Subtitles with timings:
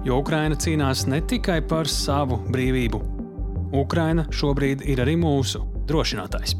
[0.00, 2.98] Jo Ukraina cīnās ne tikai par savu brīvību.
[3.76, 6.54] Ukraina šobrīd ir arī mūsu drošinātājs.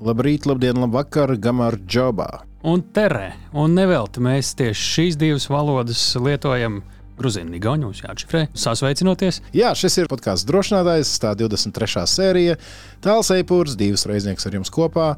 [0.00, 2.30] Labrīt, labdien, labvakar, gamār džobā.
[2.64, 6.80] Un terē, un nevelti mēs tieši šīs divas valodas lietojam.
[7.20, 8.46] Grūzīna Igaunija mums jāatšifrē.
[8.56, 9.42] Sasveicinoties.
[9.56, 12.08] Jā, šis ir podkāsts drošinātājs, tā 23.
[12.08, 12.56] sērija.
[13.04, 15.14] Tāls Eipūrs, divas reizes ar jums kopā.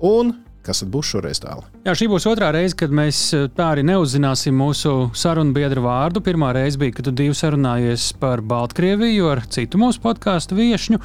[0.00, 1.68] Un Kas tad būs šoreiz tālāk?
[1.86, 6.20] Jā, šī būs otrā reize, kad mēs eh, tā arī neuzzināsim mūsu sarunu biedru vārdu.
[6.24, 11.00] Pirmā reize bija, kad tu divi sarunājies par Baltkrieviju ar citu mūsu podkāstu viesņu,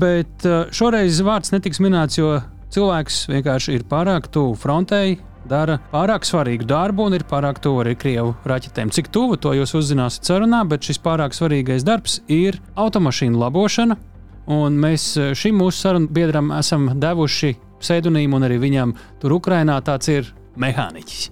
[0.00, 2.38] bet eh, šoreiz vārds netiks minēts, jo
[2.72, 7.92] cilvēks vienkārši ir pārāk tuvu frontei, dara pārāk svarīgu darbu un ir pārāk tuvu arī
[8.00, 8.94] krievu raķetēm.
[8.96, 13.98] Cik tuvu to jūs uzzināsiet sarunā, bet šis pārāk svarīgais darbs ir automašīnu labošana.
[14.56, 17.52] Un mēs eh, šim mūsu sarunu biedram esam devuši
[17.82, 21.28] pseidonīmu, un arī viņam tur Ukrainā tāds ir mehāniķis.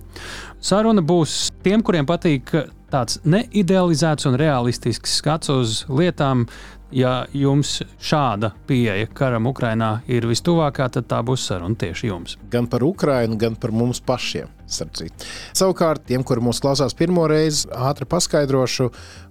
[0.60, 2.52] Saruna būs tiem, kuriem patīk
[2.92, 6.46] tāds neidealizēts un realistisks skats uz lietām.
[6.90, 12.34] Ja jums šāda pieeja karam Ukrainā ir vistuvākā, tad tā būs saruna tieši jums.
[12.50, 14.50] Gan par Ukrajinu, gan par mums pašiem.
[15.56, 18.90] Savukārt, tiem, kuri mūs klausās pirmo reizi, ātri paskaidrošu,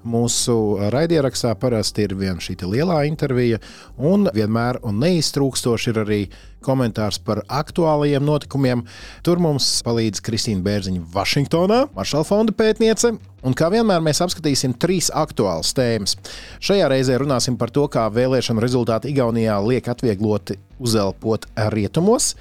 [0.10, 0.56] mūsu
[0.94, 3.60] raidierakstā parasti ir viena šī lielā intervija,
[3.98, 6.22] un vienmēr un neiztrūkstoši ir arī
[6.66, 8.84] komentārs par aktuālajiem notikumiem.
[9.24, 13.16] Tur mums palīdz Kristīna Bērziņa Vašingtonā, Maršala fonda pētniece.
[13.48, 16.18] Un kā vienmēr, mēs apskatīsim trīs aktuālas tēmas.
[16.64, 22.34] Šajā reizē runāsim par to, kā vēlēšanu rezultāti Igaunijā liek atviegloti uzelpot rietumos.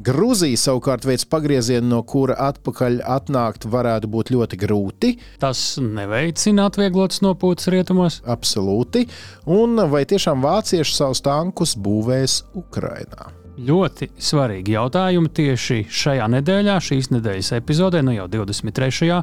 [0.00, 5.10] Grūzija savukārt veids pagriezienu, no kura atpakaļ atnākt varētu būt ļoti grūti.
[5.42, 8.22] Tas neveicina atvieglotas nopūtas rietumos.
[8.24, 9.04] Absolūti.
[9.52, 13.28] Un vai tiešām vācieši savus tankus būvēs Ukrajinā?
[13.60, 19.20] Ļoti svarīgi jautājumi tieši šajā nedēļā, šīs nedēļas epizodē, nu jau 23.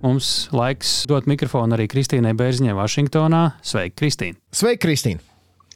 [0.00, 3.48] Mums laiks dot mikrofonu arī Kristīnai Bērziņai Vašingtonā.
[3.60, 4.40] Sveiki, Kristīne!
[4.48, 5.20] Sveiki, Kristīne!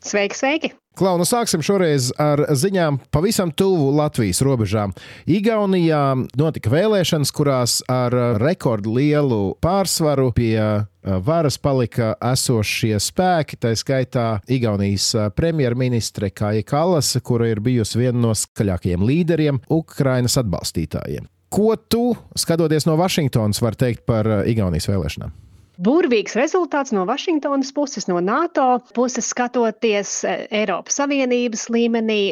[0.00, 0.78] Sveiki, sveiki!
[0.98, 4.90] Klau, nu sāksim šoreiz ar ziņām pavisam tuvu Latvijas robežām.
[5.30, 6.02] Igaunijā
[6.36, 10.82] notika vēlēšanas, kurās ar rekordlielu pārsvaru pie uh,
[11.24, 18.18] varas palika esošie spēki, tā skaitā Igaunijas uh, premjerministre Kāja Kallas, kura ir bijusi viena
[18.26, 21.30] no skaļākajiem līderiem Ukrainas atbalstītājiem.
[21.54, 25.38] Ko tu, skatoties no Vašingtonas, vari teikt par uh, Igaunijas vēlēšanām?
[25.80, 32.22] Burvīgs rezultāts no Vašingtonas puses, no NATO puses, skatoties e, Eiropas Savienības līmenī.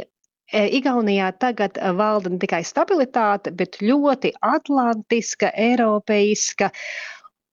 [0.48, 6.70] E, Igaunijā tagad valda ne tikai stabilitāte, bet ļoti atlantiska, eiropeiska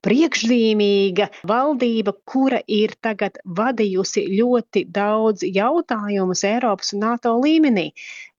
[0.05, 7.89] priekšzīmīga valdība, kura ir tagad vadījusi ļoti daudz jautājumus Eiropas un NATO līmenī.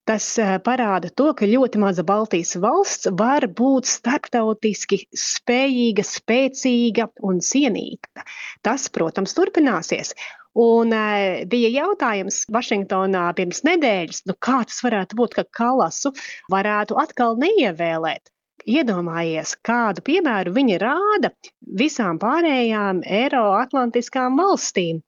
[0.07, 7.41] Tas eh, parāda to, ka ļoti maza Baltijas valsts var būt starptautiski spējīga, spēcīga un
[7.43, 8.23] cienīta.
[8.63, 10.15] Tas, protams, turpināsies.
[10.57, 16.15] Un uh, bija jautājums Vašingtonā pirms nedēļas, nu, kā tas varētu būt, ka Kalasu
[16.55, 18.31] varētu atkal neievēlēt.
[18.67, 21.35] Iedomājies, kādu piemēru viņi rāda
[21.83, 25.03] visām pārējām Eiroatlantiskām valstīm.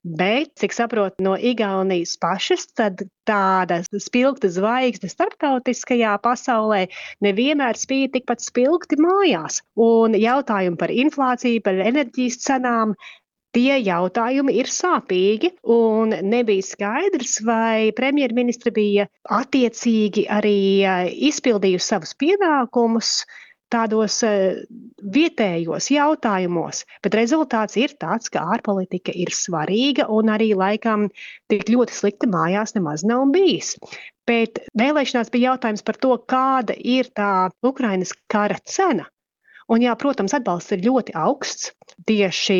[0.00, 6.86] Bet, cik saprotu no Igaunijas pašas, tad tāda spilgta zvaigzne starptautiskajā pasaulē
[7.26, 9.60] nevienmēr spīd tikpat spilgti mājās.
[9.76, 12.96] Un jautājumi par inflāciju, par enerģijas cenām,
[13.50, 22.14] Tie jautājumi ir sāpīgi, un nebija skaidrs, vai premjerministra bija attiecīgi arī eh, izpildījusi savus
[22.22, 23.10] pienākumus,
[23.72, 24.60] tādos uh,
[25.16, 31.08] vietējos jautājumos, bet rezultāts ir tāds, ka ārpolitika ir svarīga un arī laikam
[31.50, 33.76] tik ļoti slikti mājās nemaz nav bijis.
[34.28, 39.08] Bet vēlēšanās bija jautājums par to, kāda ir tā Ukrainas kara cena.
[39.70, 41.70] Un, jā, protams, atbalsts ir ļoti augsts
[42.08, 42.56] tieši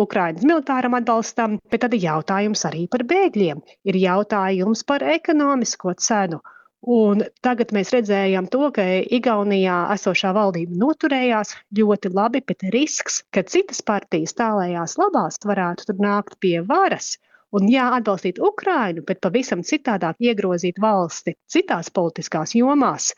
[0.00, 3.60] Ukraiņas militāram atbalstam, bet tad ir jautājums arī par bēgļiem.
[3.88, 6.40] Ir jautājums par ekonomisko cenu.
[6.86, 8.84] Un tagad mēs redzējām to, ka
[9.18, 16.38] Igaunijā esošā valdība noturējās ļoti labi, bet risks, ka citas partijas tālējās labās varētu nākt
[16.38, 17.16] pie varas.
[17.50, 23.10] Un jā, atbalstīt Ukrainu, bet pavisam citādāk iegrozīt valsti citās politiskās jomās.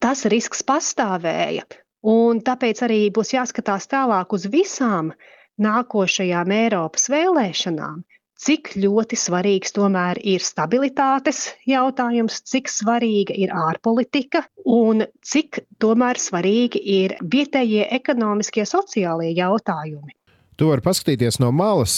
[0.00, 1.66] Tas risks pastāvēja.
[2.02, 5.12] Un tāpēc arī būs jāskatās tālāk uz visām
[5.62, 8.00] nākošajām Eiropas vēlēšanām,
[8.42, 16.82] cik ļoti svarīgs tomēr ir stabilitātes jautājums, cik svarīga ir ārpolitika un cik tomēr svarīgi
[17.02, 20.16] ir vietējie ekonomiskie, sociālie jautājumi.
[20.60, 21.94] Tu vari paskatīties no malas.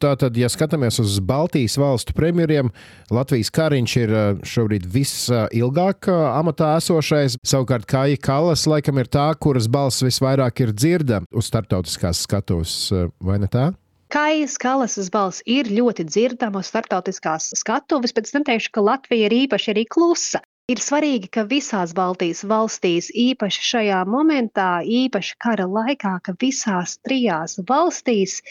[0.00, 2.70] Tātad, ja skatāmies uz Baltijas valstu premjeriem,
[3.14, 4.14] Latvijas kariņš ir
[4.48, 7.36] šobrīd visilgāk amatā esošais.
[7.46, 12.78] Savukārt Kāja Kallas laikam ir tā, kuras balss visvairāk ir dzirdama uz starptautiskās skatuves,
[13.20, 13.68] vai ne tā?
[14.08, 19.34] Kājas Kalasas balss ir ļoti dzirdama uz starptautiskās skatuves, bet es neteikšu, ka Latvija ir
[19.44, 20.40] īpaši arī klusa.
[20.68, 27.56] Ir svarīgi, ka visās Baltijas valstīs, īpaši šajā momentā, īpaši kara laikā, ka visās trijās
[27.68, 28.42] valstīs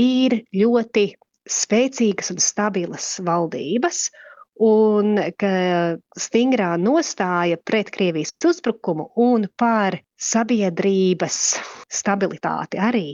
[0.00, 1.06] ir ļoti
[1.48, 4.06] spēcīgas un stabilas valdības,
[4.64, 5.54] un ka
[6.20, 11.40] stingrā nostāja pret Krievijas uzbrukumu un par sabiedrības
[11.92, 13.08] stabilitāti arī.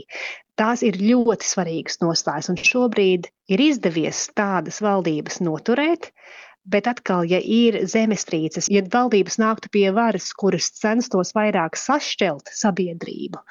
[0.59, 6.11] Tās ir ļoti svarīgas nostājas, un šobrīd ir izdevies tādas valdības noturēt.
[6.71, 13.41] Bet atkal, ja ir zemestrīces, ja valdības nāktu pie varas, kuras censtos vairāk sašķelt sabiedrību,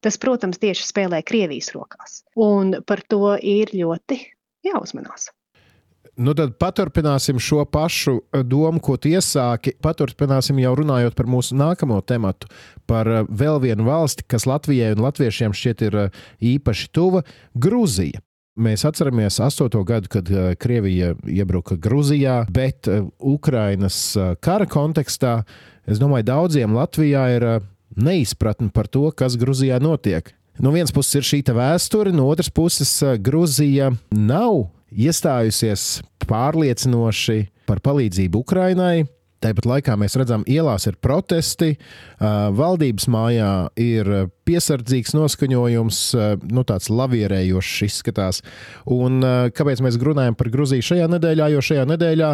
[0.00, 2.22] tas, protams, tieši spēlē Krievijas rokās.
[2.40, 4.22] Un par to ir ļoti
[4.64, 5.28] jāuzmanās.
[6.16, 9.72] Nu tad paturpināsim šo pašu eh, domu, ko tu iesāki.
[9.82, 12.46] Paturpināsim jau runājot par mūsu nākamo tematu,
[12.86, 16.20] par eh, vēl vienu valsti, kas Latvijai un latviešiem šķiet ir eh,
[16.54, 17.24] īpaši tuva-
[17.66, 18.22] Grūzija.
[18.54, 19.80] Mēs atceramies 8.
[19.82, 20.28] gadu, kad
[20.62, 22.86] Krievija iebruka Grūzijā, bet
[23.18, 23.96] Ukrainas
[24.38, 25.40] kara kontekstā,
[25.90, 27.46] es domāju, daudziem Latvijā ir
[27.98, 30.30] neizpratne par to, kas Grūzijā notiek.
[30.62, 38.44] No vienas puses ir šī vēsture, no otras puses Grūzija nav iestājusies pārliecinoši par palīdzību
[38.44, 39.04] Ukrainai.
[39.44, 41.74] Tāpat laikā mēs redzam, ielās ir protesti,
[42.56, 44.08] valdības mājā ir
[44.48, 45.98] piesardzīgs noskaņojums,
[46.48, 48.40] nu, tāds lavierējošs izskatās.
[48.88, 49.20] Un
[49.52, 51.50] kāpēc mēs runājam par Grūziju šajā nedēļā?
[51.52, 52.30] Jo šajā nedēļā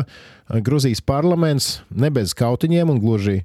[0.62, 3.41] Grūzijas parlaments ne bez kautiņiem un gluži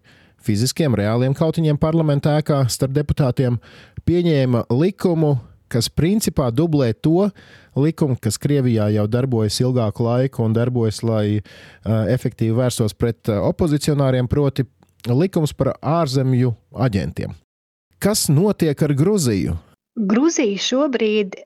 [0.45, 2.37] fiziskiem, reāliem kautiņiem parlamentā
[2.69, 3.57] starp deputātiem
[4.05, 5.39] pieņēma likumu,
[5.75, 7.29] kas principā dublē to
[7.75, 13.43] likumu, kas Krievijā jau darbojas ilgāku laiku un darbojas, lai uh, efektīvi vērstos pret uh,
[13.49, 14.67] opozicionāriem, proti,
[15.11, 16.53] likums par ārzemju
[16.87, 17.35] aģentiem.
[17.99, 19.57] Kas notiek ar Gruziju?
[19.95, 21.37] Gruzija šobrīd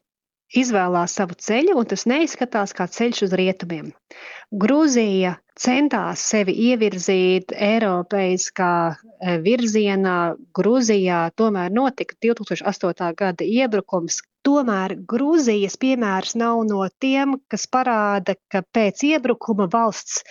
[0.58, 3.92] izvēlās savu ceļu, un tas neizskatās kā ceļš uz rietumiem.
[4.50, 10.18] Grūzija centās sevi ievirzīt Eiropeiskā eh, virzienā.
[10.58, 13.12] Grūzijā tomēr notika 2008.
[13.20, 14.22] gada iebrukums.
[14.48, 20.24] Tomēr Grūzijas piemērs nav no tiem, kas parāda, ka pēc iebrukuma valsts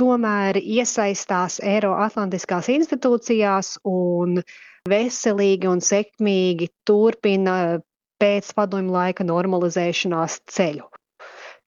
[0.00, 4.40] tomēr iesaistās Eiroatlantiskās institūcijās un
[4.88, 7.78] veselīgi un sekmīgi turpina
[8.22, 10.86] pēc padomju laika normalizēšanās ceļu.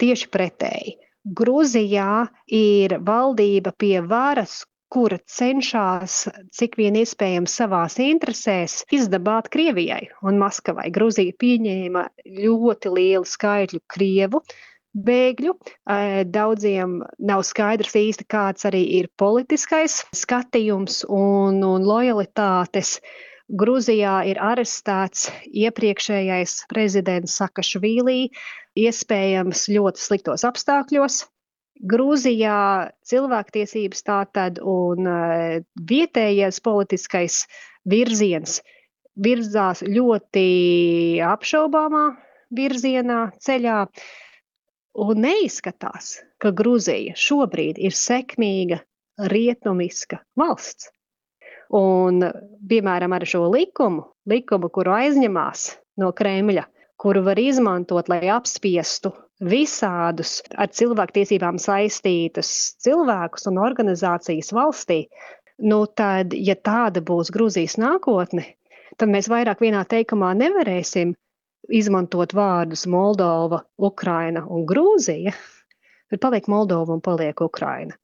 [0.01, 0.95] Tieši pretēji.
[1.25, 4.63] Grūzijā ir valdība pie varas,
[4.95, 10.91] kura cenšas, cik vien iespējams, savās interesēs izdabāt Krievijai un Maskavai.
[10.93, 12.05] Grūzija pieņēma
[12.37, 14.43] ļoti lielu skaitļu krievu
[14.95, 15.55] bēgļu.
[16.31, 16.99] Daudziem
[17.31, 22.99] nav skaidrs īsti, kāds arī ir politiskais skatījums un, un lojalitātes.
[23.45, 28.31] Grūzijā ir arestēts iepriekšējais prezidents Sakašvīlī,
[28.73, 31.19] iespējams ļoti sliktos apstākļos.
[31.85, 32.57] Grūzijā
[33.05, 37.43] cilvēktiesības tātad un e, vietējais politiskais
[37.85, 38.61] virziens
[39.15, 40.47] virzās ļoti
[41.27, 42.05] apšaubāmā
[42.55, 43.77] virzienā, ceļā.
[45.05, 48.79] Un neizskatās, ka Grūzija šobrīd ir sekmīga,
[49.19, 50.94] rietumiska valsts.
[51.75, 52.23] Un,
[52.69, 55.67] piemēram, ar šo likumu, likumu, kuru aizņemās
[55.99, 56.63] no Kremļa,
[57.01, 59.11] kuru var izmantot, lai apspiestu
[59.43, 62.51] visādus ar cilvēktiesībām saistītus
[62.85, 65.01] cilvēkus un organizācijas valstī,
[65.71, 68.45] nu tad, ja tāda būs Grūzijas nākotne,
[68.95, 71.11] tad mēs vairāk vienā teikumā nevarēsim
[71.67, 75.35] izmantot vārdus Moldova, Ukraina un Grūzija.
[76.13, 77.97] Tad paliek Moldova un paliek Ukraina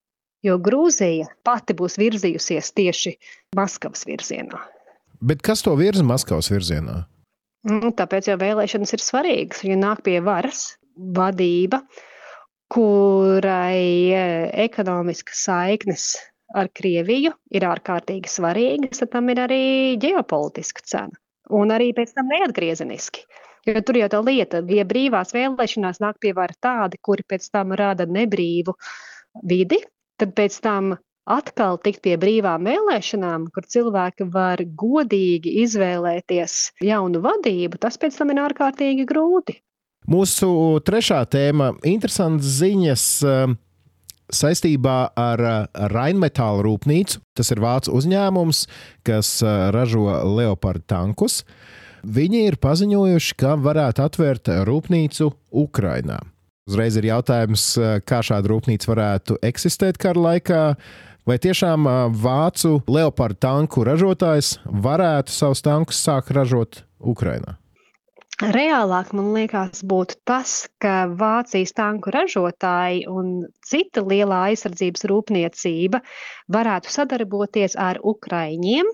[0.46, 3.16] jo Grūzija pati būs virzījusies tieši
[3.58, 4.62] Maskavas virzienā.
[5.22, 7.04] Bet kas to virza Maskavas virzienā?
[7.70, 9.62] Nu, tāpēc jau vēlēšanas ir svarīgas.
[9.62, 11.84] Viņa nāk pie varas vadība,
[12.74, 14.24] kurai e,
[14.66, 16.08] ekonomiskas saiknes
[16.58, 19.62] ar Krieviju ir ārkārtīgi svarīgas, tad tam ir arī
[20.02, 21.22] ģeopolitiska cena.
[21.52, 23.26] Un arī pēc tam neatgriezeniski.
[23.70, 27.76] Jo tur jau tā lieta, ja brīvās vēlēšanās nāk pie vara tādi, kuri pēc tam
[27.78, 28.74] rada nebrīvu
[29.46, 29.78] vidi,
[30.22, 30.94] tad pēc tam
[31.30, 38.34] atkal tikt pie brīvām vēlēšanām, kur cilvēki var godīgi izvēlēties jaunu vadību, tas pēc tam
[38.34, 39.60] ir ārkārtīgi grūti.
[40.10, 43.54] Mūsu trešā tēma- interesants ziņas eh,
[44.34, 45.44] saistībā ar
[45.94, 47.22] Rainmetāla rūpnīcu.
[47.38, 48.66] Tas ir vācu uzņēmums,
[49.06, 51.44] kas eh, ražo Leopardu tankus.
[52.02, 56.18] Viņi ir paziņojuši, ka varētu atvērt rūpnīcu Ukrajinā.
[56.72, 57.64] Uzreiz ir jautājums,
[58.08, 60.60] kā šāda rūpnīca varētu eksistēt kara laikā.
[61.28, 61.84] Vai tiešām
[62.16, 67.58] vācu leopardu tanku ražotājs varētu savus tankus sākt ražot Ukrajinā?
[68.56, 73.34] Reālāk man liekas, būtu tas, ka Vācijas tanku ražotāji un
[73.68, 76.00] cita lielā aizsardzības rūpniecība
[76.56, 78.88] varētu sadarboties ar Ukraiņiem,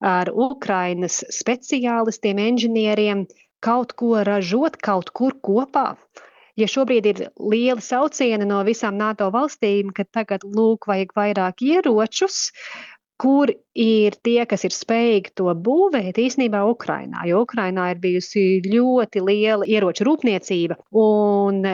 [0.00, 3.26] ar Ukrainas speciālistiem, inženieriem,
[3.60, 5.90] kaut ko ražot kaut kur kopā.
[5.92, 6.24] Uh,
[6.58, 12.48] ja šobrīd ir liela sauciena no visām NATO valstīm, ka tagad lūk, vajag vairāk ieročus,
[13.18, 17.24] kur ir tie, kas ir spējīgi to būvēt, īstenībā Ukrainā.
[17.26, 20.78] Jo Ukrainā ir bijusi ļoti liela ieroču rūpniecība.
[21.02, 21.66] Un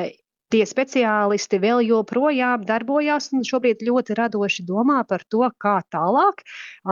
[0.54, 6.44] tie speciālisti vēl joprojām darbojās un šobrīd ļoti radoši domā par to, kā tālāk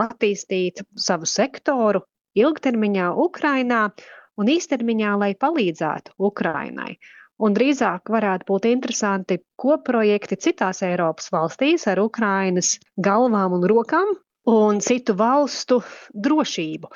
[0.05, 2.03] attīstīt savu sektoru
[2.37, 3.87] ilgtermiņā Ukrainā
[4.37, 6.97] un īstermiņā, lai palīdzētu Ukrainai.
[7.41, 14.13] Un drīzāk varētu būt interesanti koprojekti citās Eiropas valstīs ar Ukrainas galvām un rokām
[14.49, 15.79] un citu valstu
[16.13, 16.91] drošību.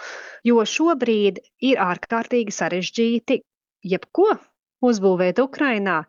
[0.46, 3.42] Jo šobrīd ir ārkārtīgi sarežģīti
[3.88, 4.36] jebko
[4.86, 6.04] uzbūvēt Ukrainā,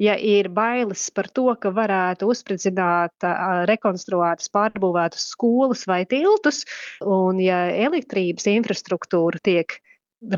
[0.00, 3.26] ja ir bailes par to, ka varētu uzspridzināt
[3.70, 6.64] rekonstruētas, pārbūvētas skolas vai tiltus,
[7.04, 9.76] un ja elektrības infrastruktūra tiek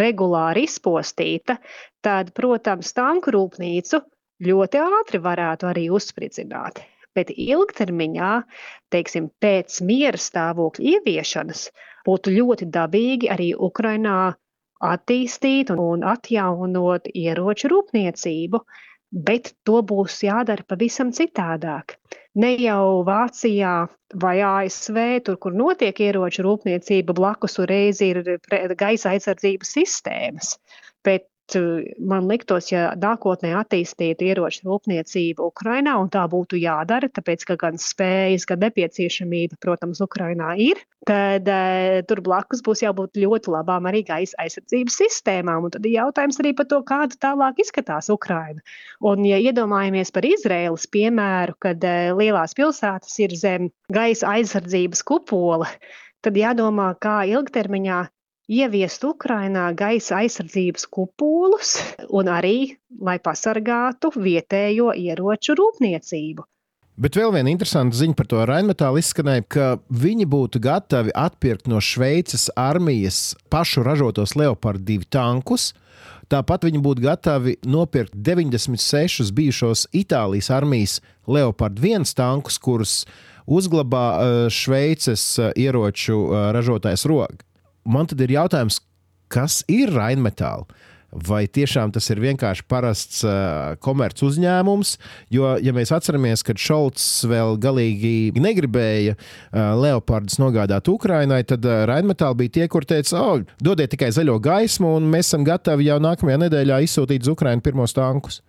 [0.03, 1.59] regulāri izpostīta,
[2.05, 4.01] tad, protams, tanku rūpnīcu
[4.47, 6.83] ļoti ātri varētu arī uzspridzināt.
[7.17, 8.33] Bet ilgtermiņā,
[8.93, 11.69] teiksim, pēc miera stāvokļa ieviešanas,
[12.09, 14.35] būtu ļoti dabīgi arī Ukrainā
[14.85, 18.61] attīstīt un atjaunot ieroču rūpniecību,
[19.29, 21.97] bet to būs jādara pavisam citādāk
[22.43, 23.75] ne jau Vācijā
[24.23, 28.23] vai ASV, tur, kur notiek ieroču rūpniecība, blakus uzreiz ir
[28.79, 30.55] gaisa aizsardzības sistēmas.
[31.07, 37.57] Bet man liktos, ja nākotnē attīstītu ieroču rūpniecību Ukrajinā, un tā būtu jādara, tāpēc ka
[37.61, 43.87] gan spējas, gan nepieciešamība, protams, Ukrajinā ir, tad e, tur blakus būs jābūt ļoti labām
[43.87, 45.69] arī gaisa aizsardzības sistēmām.
[45.69, 48.65] Un tad ir jautājums arī par to, kāda tālāk izskatās Ukraina.
[49.07, 55.71] Un, ja iedomājamies par Izraēlas piemēru, kad e, lielās pilsētas ir zem gaisa aizsardzības kupola,
[56.27, 58.03] tad jādomā, kā ilgtermiņā
[58.47, 61.77] ieviest Ukrainā gaisa aizsardzības kupolus
[62.15, 66.47] un arī, lai pasargātu vietējo ieroču rūpniecību.
[66.97, 71.77] Bet vēl viena interesanta ziņa par to Rainmetālu izskanēja, ka viņi būtu gatavi atpirkt no
[71.83, 75.75] Šveices armijas pašu ražotos Leopard 2 tankus.
[76.33, 83.03] Tāpat viņi būtu gatavi nopirkt 96 bijušos Itālijas armijas Leopard 1 tankus, kurus
[83.45, 87.45] uzglabā eh, Šveices eh, ieroču eh, ražotājs Roga
[87.87, 88.81] man tad ir jautājums,
[89.33, 90.67] kas ir Rainmetāla?
[91.17, 94.97] Vai tiešām tas ir vienkārši parasts uh, komerc uzņēmums?
[95.33, 101.85] Jo, ja mēs atceramies, kad Šalts vēl galīgi negribēja uh, Leopardus nogādāt Ukrainai, tad uh,
[101.89, 105.97] Rainmetāla bija tie, kur teica, oh, dodiet tikai zaļo gaismu, un mēs esam gatavi jau
[106.03, 108.43] nākamajā nedēļā izsūtīt uz Ukrainu pirmos tankus.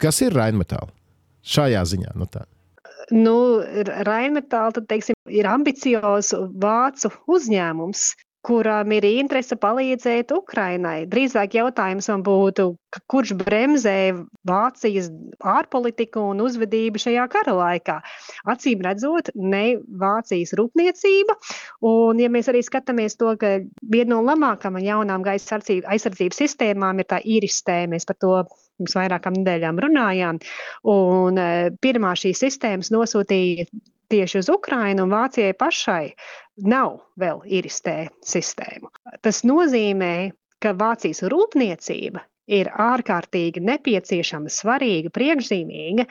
[0.00, 0.88] Kas ir Rainmetāla
[1.44, 2.14] šajā ziņā?
[2.16, 2.46] Nu tā.
[3.12, 3.60] Nu,
[4.06, 4.80] Rainmetāla
[5.28, 6.32] ir ambiciozs
[6.62, 8.06] vācu uzņēmums,
[8.44, 11.04] kuram ir interese palīdzēt Ukrainai.
[11.10, 12.66] Drīzāk jautājums man būtu,
[13.10, 13.96] kurš bremzē
[14.46, 15.08] Vācijas
[15.40, 17.98] ārpolitiku un uzvedību šajā kara laikā.
[18.50, 21.38] Acīm redzot, ne Vācijas rūpniecība.
[21.88, 27.00] Un, ja mēs arī skatāmies to, ka viena no labākām un jaunām gaisa aizsardzības sistēmām
[27.00, 30.38] ir tā īristē, mēs par to pirms vairākām nedēļām runājām.
[30.90, 33.68] Un, e, pirmā šīs sistēmas nosūtīja
[34.12, 36.12] tieši uz Ukrajinu un Vācijai pašai
[36.62, 38.90] nav vēl iristē sistēmu.
[39.24, 40.32] Tas nozīmē,
[40.62, 46.06] ka Vācijas rūpniecība ir ārkārtīgi nepieciešama, svarīga, priekšzīmīga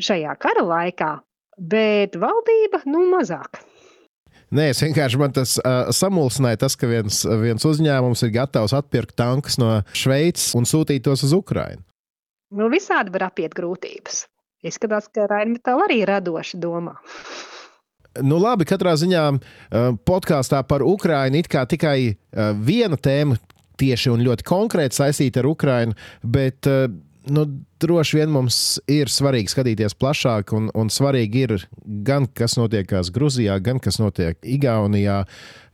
[0.00, 1.10] šajā kara laikā,
[1.58, 3.62] bet valdība nu mazāk.
[4.50, 9.14] Nē, es vienkārši man tas uh, samulsināja, tas, ka viens, viens uzņēmums ir gatavs atpirkt
[9.20, 11.84] tankus no Šveices un sūtīt tos uz Ukrajinu.
[12.58, 14.24] Nu, visādi var apiet grūtības.
[14.66, 16.96] Izskatās, ka Rainmetāla arī radoši domā.
[18.18, 19.24] Nu, labi, katrā ziņā
[20.08, 22.16] podkāstā par Ukrajinu it kā tikai
[22.58, 23.38] viena tēma
[23.80, 25.94] tieši un ļoti konkrēti saistīta ar Ukrajinu,
[26.26, 26.66] bet
[27.30, 27.44] nu,
[27.80, 28.58] droši vien mums
[28.90, 31.56] ir svarīgi skatīties plašāk, un, un svarīgi ir
[32.06, 35.22] gan kas notiekās Grūzijā, gan kas notiek Igaunijā,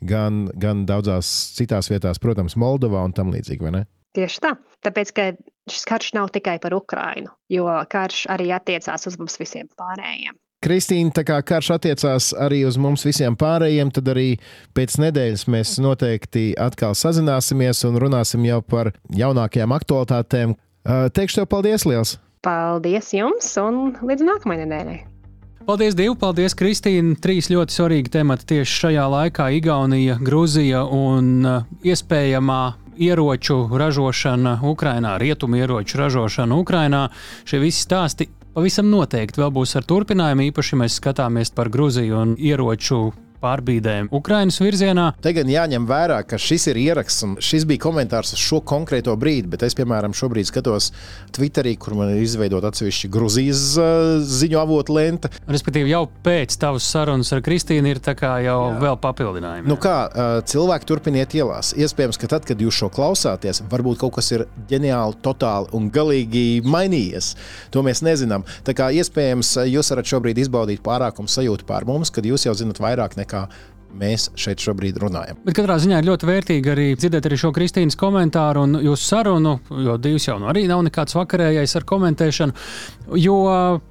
[0.07, 3.85] gan, gan daudzās citās vietās, protams, Moldovā un tam līdzīgi.
[4.17, 4.57] Tieši tā.
[4.87, 5.31] Tāpēc, ka
[5.71, 10.37] šis karš nav tikai par Ukrajinu, jo karš arī attiecās uz mums visiem pārējiem.
[10.65, 14.39] Kristīna, tā kā karš attiecās arī uz mums visiem pārējiem, tad arī
[14.77, 20.55] pēc nedēļas mēs noteikti atkal sazināsimies un runāsim jau par jaunākajām aktualitātēm.
[20.87, 22.17] Teikšu tev paldies liels!
[22.47, 24.97] Paldies jums un līdz nākamajai nedēļai!
[25.67, 26.15] Paldies, Dievu!
[26.17, 27.19] Paldies, Kristīna!
[27.21, 31.43] Trīs ļoti svarīgi temati tieši šajā laikā- Igaunija, Grūzija un
[31.85, 32.61] iespējamā
[32.97, 37.03] ieroču ražošana Ukrajinā, rietumu ieroču ražošana Ukrajinā.
[37.45, 40.49] Šie visi stāsti pavisam noteikti vēl būs ar turpinājumu.
[40.51, 43.11] Īpaši mēs skatāmies par Grūziju un ieroču
[43.43, 45.07] pārbīdēm Ukraiņas virzienā.
[45.23, 49.15] Te gan jāņem vērā, ka šis ir ieraksts un šis bija komentārs uz šo konkrēto
[49.21, 50.91] brīdi, bet es, piemēram, šobrīd skatos
[51.37, 55.31] Twitterī, kur man ir izveidota atsevišķa Grūzijas uh, ziņu avotu lente.
[55.51, 58.79] Respektīvi, jau pēc tavas sarunas ar Kristīnu ir jau Jā.
[58.81, 59.69] vēl papildinājumi.
[59.69, 61.73] Nu kā, uh, cilvēki turpiniet ielās.
[61.77, 66.63] Iespējams, ka tad, kad jūs šo klausāties, varbūt kaut kas ir ģeniāli, totāli un galīgi
[66.67, 67.35] mainījies.
[67.75, 68.47] To mēs nezinām.
[68.67, 72.81] Tā kā iespējams, jūs varat šobrīd izbaudīt pārākumu sajūtu pār mums, kad jūs jau zinat
[72.83, 73.49] vairāk nekā nekā
[73.97, 75.39] mēs šeit šobrīd runājam.
[75.47, 79.57] Bet katrā ziņā ir ļoti vērtīgi arī dzirdēt arī šo Kristīnas komentāru un jūsu sarunu,
[79.87, 82.67] jo divas jau nu arī nav nekāds vakarējais ar komentēšanu,
[83.23, 83.39] jo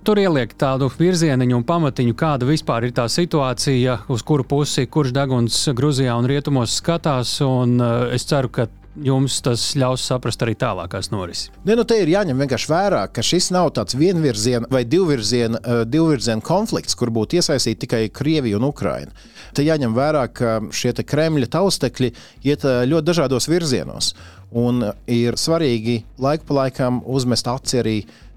[0.05, 5.15] tur ieliek tādu virzieniņu un pamatiņu, kāda vispār ir tā situācija, uz kuru pusi kurš
[5.15, 8.69] deguns Gruzijā un Rietumos skatās, un eh, es ceru, ka
[9.03, 11.49] jums tas ļaus saprast arī tālākās norises.
[11.67, 15.83] Ne, nu te ir jāņem vienkārši vērā, ka šis nav tāds vienvirziena vai divvirziena, uh,
[15.87, 19.11] divvirziena konflikts, kur būtu iesaistīti tikai Krievija un Ukraina.
[19.55, 22.11] Te jāņem vērā, ka šie Kremļa taustekļi
[22.47, 24.13] iet uh, ļoti dažādos virzienos.
[24.55, 27.95] Un ir svarīgi laiku pa laikam uzmest aci arī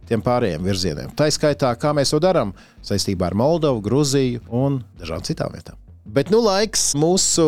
[0.09, 1.13] tiem pārējiem virzieniem.
[1.17, 2.55] Tā izskaitā, kā mēs to darām
[2.87, 5.88] saistībā ar Moldovu, Gruziju un dažādām citām vietām.
[6.09, 7.45] Bet nu laiks mūsu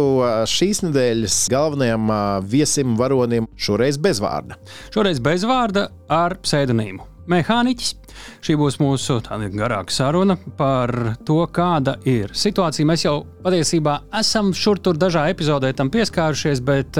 [0.50, 2.10] šīs nedēļas galvenajam
[2.44, 4.58] viesim, varonim, šoreiz bez vārda.
[4.92, 7.06] Šoreiz bez vārda ar pseidonīmu.
[7.30, 7.94] Mehāniķis.
[8.44, 9.20] Šī būs mūsu
[9.54, 12.88] garāka saruna par to, kāda ir situācija.
[12.88, 16.98] Mēs jau patiesībā esam šur tur dažā epizodē tam pieskārušies, bet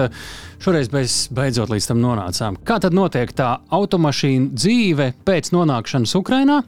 [0.61, 2.59] šoreiz mēs beidzot līdz tam nonācām.
[2.67, 6.61] Kā tad notiek tā automašīna dzīve pēc nonākšanas Ukrajinā?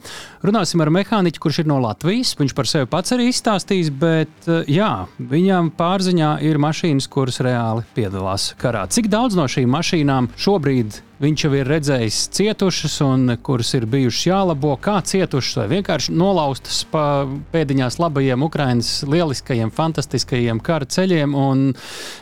[0.45, 2.33] Runāsim ar mehāniķu, kurš ir no Latvijas.
[2.39, 8.51] Viņš par sevi pats arī izstāstīs, bet jā, viņam pārziņā ir mašīnas, kuras reāli piedalās
[8.61, 8.85] karā.
[8.89, 14.25] Cik daudz no šīm mašīnām šobrīd viņš jau ir redzējis cietušas un kuras ir bijušas
[14.33, 21.35] jālabo, kā cietušas vai vienkārši nolaustas pa pēdiņās labajiem Ukraiņas lieliskajiem, fantastiskajiem kara ceļiem.
[21.37, 21.65] Un,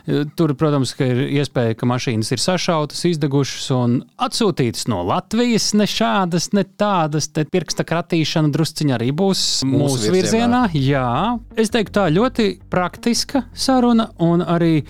[0.06, 5.72] e, tur, protams, ir iespēja, ka mašīnas ir sašautas, izdegušas un atsūtītas no Latvijas.
[5.78, 10.66] Ne šādas, ne tādas, te pirksta kratīšana drusciņā arī būs mūsu, mūsu virzienā.
[10.68, 10.90] virzienā.
[10.92, 14.82] Jā, es teiktu, tā ļoti praktiska saruna un arī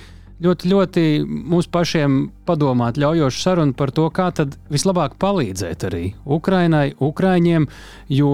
[0.41, 6.91] ļoti, ļoti mums pašiem padomāt ļaujošu sarunu par to, kā tad vislabāk palīdzēt arī Ukrainai,
[6.99, 7.69] Ukraiņiem,
[8.09, 8.33] jo,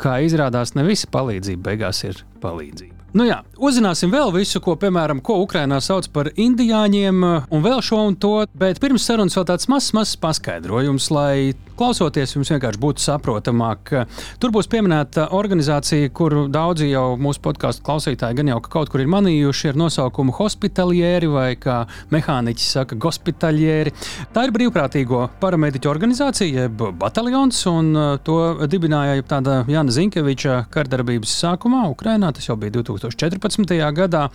[0.00, 3.01] kā izrādās, ne visa palīdzība beigās ir palīdzība.
[3.12, 7.18] Nu jā, uzzināsim vēl visu, ko, piemēram, ko Ukrainā sauc par indiāņiem,
[7.52, 12.32] un vēl šo un to, bet pirms sarunas vēl tāds mazs, mazs paskaidrojums, lai klausoties
[12.32, 13.92] jums vienkārši būtu saprotamāk.
[14.40, 19.10] Tur būs pieminēta organizācija, kuru daudzi jau mūsu podkāstu klausītāji gan jau kaut kur ir
[19.12, 21.82] manījuši ar nosaukumu hospitalieri vai, kā
[22.14, 23.92] mehāniķis saka, gospitaļieri.
[24.32, 27.92] Tā ir brīvprātīgo paramediķu organizācija, jeb bataljons, un
[28.24, 28.38] to
[28.72, 32.32] dibināja tāda Jana Zinkeviča kardarbības sākumā Ukrainā.
[32.32, 33.01] Tas jau bija 2000.
[33.02, 33.74] 2014.
[33.96, 34.28] gadā.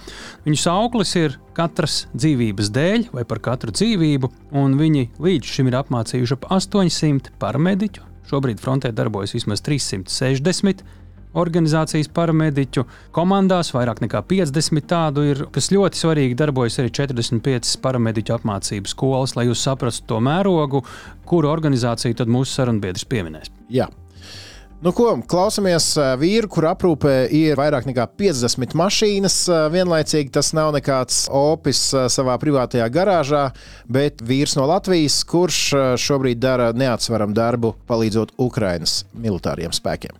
[0.45, 5.79] Viņu sauklis ir katras dzīvības dēļ vai par katru dzīvību, un viņi līdz šim ir
[5.81, 8.05] apmācījuši ap 800 paramediķu.
[8.27, 10.83] Šobrīd frontē darbojas vismaz 360
[11.37, 12.83] organizācijas paramediķu
[13.15, 19.35] komandās, vairāk nekā 50 tādu ir, kas ļoti svarīgi darbojas arī 45 paramediķu apmācības skolas,
[19.37, 20.83] lai jūs saprastu to mērogu,
[21.27, 23.53] kuru organizāciju tad mūsu sarunbiedrs pieminēs.
[23.73, 23.89] Jā.
[24.77, 25.87] Nu, ko, klausamies
[26.21, 29.37] vīru, kur aprūpē ir vairāk nekā 50 mašīnas.
[29.73, 31.79] Vienlaicīgi tas nav nekāds opis
[32.13, 33.47] savā privātajā garāžā,
[33.89, 35.61] bet vīrs no Latvijas, kurš
[35.97, 40.13] šobrīd dara neatsveramu darbu, palīdzot Ukraiņas militāriem spēkiem.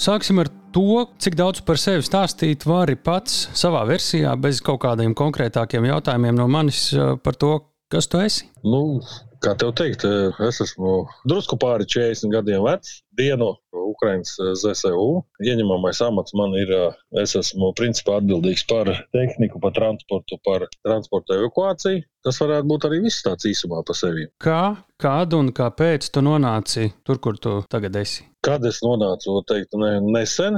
[0.00, 5.12] Sāksim ar to, cik daudz par sevi stāstīt vari pats savā versijā, bez kaut kādiem
[5.12, 6.86] konkrētākiem jautājumiem no manis
[7.20, 7.58] par to,
[7.92, 8.48] kas tu esi.
[8.64, 9.02] Nu,
[9.44, 10.06] Kā tev teikt,
[10.46, 13.02] es esmu drusku pāri 40 gadiem vecs.
[13.18, 15.08] Dienu Ukraiņas ZSU
[15.44, 16.72] ieņemamais amats man ir.
[17.20, 22.06] Es esmu principā atbildīgs par tehniku, par transportu, par transporta evakuāciju.
[22.24, 24.24] Tas varētu būt arī viss tāds īsumā pa sevi.
[24.40, 24.62] Kā,
[25.00, 28.24] kad un kāpēc tu nonāci tur, kur tu tagad esi?
[28.48, 30.56] Kad es nonācu, teikt, ne, nesen,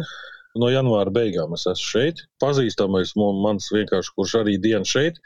[0.62, 2.22] no janvāra beigām es esmu šeit.
[2.42, 5.18] Pazīstamais mans vienkārši, kurš arī dienu šeit,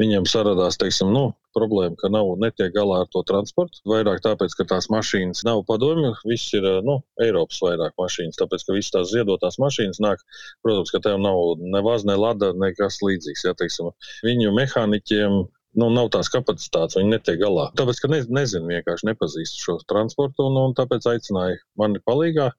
[0.00, 3.82] viņiem saradās, teiksim, nu, problēma, ka nav netiek galā ar to transportu.
[3.88, 8.76] Vairāk tāpēc, ka tās mašīnas nav padomju, viss ir, nu, Eiropas vairāk mašīnas, tāpēc, ka
[8.76, 10.22] visas tās ziedotās mašīnas nāk,
[10.64, 13.92] protams, ka tev nav ne vaz, ne lada, nekas līdzīgs, ja, teiksim,
[14.26, 15.42] viņu mehāniķiem
[15.78, 17.68] nu, nav tās kapacitātes, viņi netiek galā.
[17.78, 22.50] Tāpēc, ka ne, nezinu, vienkārši nepazīstu šo transportu, un, un tāpēc aicināju mani palīgā,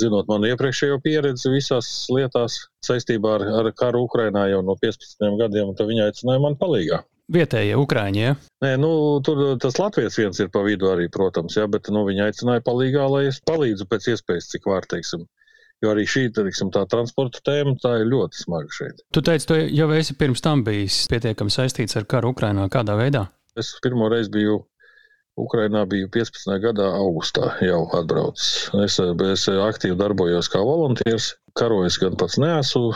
[0.00, 5.70] zinot manu iepriekšējo pieredzi visās lietās saistībā ar, ar karu Ukrainā jau no 15 gadiem,
[5.70, 7.02] un viņi aicināja mani palīgā.
[7.28, 8.20] Vietējie ukrāņi.
[8.22, 8.36] Ja?
[8.64, 8.90] Nē, nu,
[9.24, 13.04] tur tas Latvijas viens ir pa vidu arī, protams, ja, bet nu, viņi aicināja palīgā,
[13.12, 15.26] lai es palīdzu pēc iespējas, cik var, teiksim.
[15.84, 19.04] Jo arī šī teiksim, transporta tēma tā ir ļoti smaga šeit.
[19.14, 22.64] Tu teici, tu jau esi pirms tam bijis pietiekami saistīts ar karu Ukrajinā.
[22.72, 23.28] Kādā veidā?
[23.60, 24.56] Es pirmo reizi biju
[25.38, 26.50] Ukrainā, biju 15.
[26.64, 28.72] gadā augustā jau atbraucis.
[28.86, 31.36] Es, es aktīvi darbojos kā volunteers.
[31.58, 32.90] Karojis gan pats neesmu,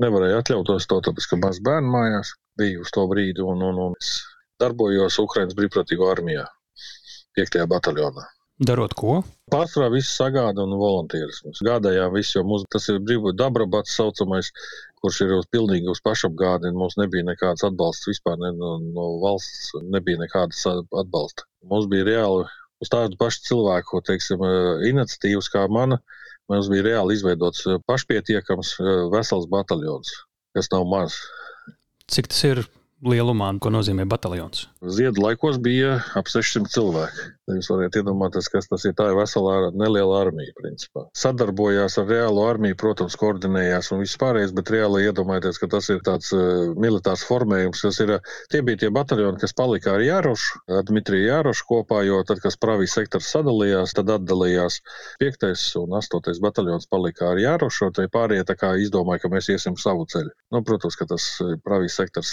[0.00, 3.44] nevarēju atļauties to, tāpēc, ka maz bērnu mājās bija uz to brīdi.
[3.44, 4.16] Un, un, un es
[4.62, 6.46] darbojos Ukraiņas brīvprātīgo armijā,
[7.38, 7.60] 5.
[7.70, 8.26] bataljonā.
[8.62, 9.16] Darot ko?
[9.50, 11.40] Pārsvarā viss sagāda un volunteeris.
[11.42, 14.52] Mēs gādājām visu, jo mums tas ir brīvs dabrabats saucamais,
[15.02, 16.70] kurš ir uz pilnīgi uz pašapgādi.
[16.78, 21.48] Mums nebija nekāds atbalsts vispār ne, no, no valsts, nebija nekādas atbalsta.
[21.66, 22.46] Mums bija reāli
[22.84, 24.46] uz tādu pašu cilvēku, teiksim,
[24.86, 25.98] iniciatīvas kā mana.
[26.52, 28.76] Mums bija reāli izveidots pašpietiekams
[29.10, 30.14] vesels bataljons,
[30.54, 31.18] kas nav maz.
[32.10, 32.64] Cik tas ir
[33.08, 34.68] lielumā, ko nozīmē bataljons?
[34.96, 37.30] Ziedu laikos bija ap 600 cilvēki.
[37.52, 38.94] Jūs varat iedomāties, kas tas ir.
[38.96, 41.02] Tā ir vesela neliela armija, principā.
[41.18, 46.00] Sadarbojās ar reālo armiju, protams, koordinējās un viss pārējais, bet reāli iedomājieties, ka tas ir
[46.06, 48.14] tāds uh, militārs formējums, kas ir,
[48.52, 52.96] tie bija tie bataljoni, kas palika ar Jārošu, Dmitriju Jārošu kopā, jo tad, kad Pravijas
[52.96, 54.80] sektors sadalījās, tad atdalījās
[55.20, 55.46] 5.
[55.82, 56.40] un 8.
[56.44, 58.44] bataljons palika ar Jārošu, un tie pārējie
[58.86, 60.32] izdomāja, ka mēs iesim savu ceļu.
[60.54, 61.28] Nu, protams, ka tas
[61.66, 62.32] Pravijas sektors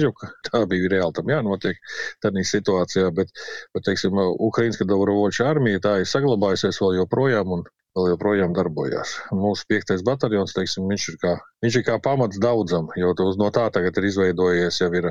[0.00, 1.82] izjuka, tā bija reāli tam jānotiek
[2.24, 3.34] tādā situācijā, bet,
[3.76, 4.16] bet teiksim,
[4.50, 9.16] Ukraiņas Dabrovoča armija tā ir saglabājusies vēl joprojām un vēl joprojām darbojās.
[9.34, 11.34] Mūsu piektais bataljons, teiksim, viņš ir kā,
[11.64, 15.10] viņš ir kā pamats daudzam, jo no tā tagad ir izveidojies jau ir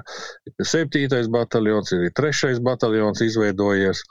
[0.64, 4.04] septītais bataljons, ir trešais bataljons izveidojies.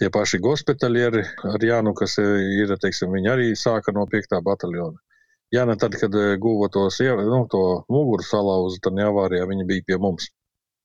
[0.00, 4.96] Tie paši gospitalieri ar Jānu, kas ir, teiksim, viņi arī sāka no piektā bataljona.
[5.54, 9.98] Jā, ne tad, kad guva tos, nu, to muguru salauzu, tad avārijā viņi bija pie
[10.02, 10.30] mums.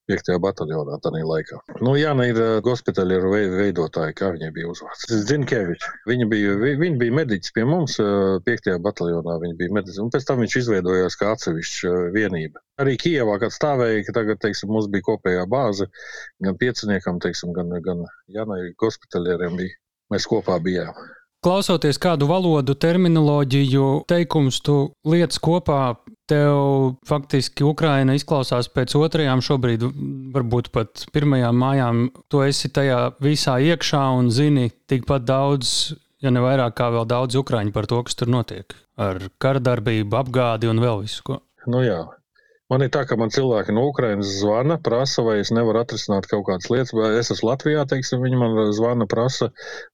[0.09, 0.35] 5.
[0.41, 1.59] bataljonā tajā laikā.
[1.81, 5.07] Nu, Jāna ir uh, hospitāļu veidotāja, kā viņai bija uzvārds.
[5.29, 5.87] Zinkevičs.
[6.09, 8.69] Viņa bija, viņa bija mediķis pie mums, uh, 5.
[8.85, 9.39] bataljonā.
[9.41, 12.61] Viņa bija mediķis, un pēc tam viņš izveidojās kā atsevišķa vienība.
[12.83, 15.89] Arī Kijavā, kad stāvēja, ka tagad, teiksim, mums bija kopējā bāze,
[16.45, 19.79] gan pieciniekam, teiksim, gan, gan Jānai hospitāļiem bija.
[20.13, 20.93] Mēs kopā bijām.
[21.45, 25.93] Klausoties kādu valodu, terminoloģiju, teikumus, tu lietas kopā,
[26.25, 29.85] tev faktiski Ukraina izklausās pēc otrajām, šobrīd
[30.33, 32.01] varbūt pat pirmajām mājām.
[32.33, 35.93] Tu esi tajā visā iekšā un zini tikpat daudz,
[36.25, 38.73] ja ne vairāk kā vēl daudz ukrāņu par to, kas tur notiek.
[38.97, 41.43] Ar karadarbību, apgādi un vēl visu ko.
[41.69, 42.01] Nu jā,
[42.73, 46.47] Man ir tā, ka man cilvēki no Ukrainas zvana, prasa, vai es nevaru atrisināt kaut
[46.47, 49.51] kādas lietas, vai es esmu Latvijā, teiksim, viņi man zvana, prasa,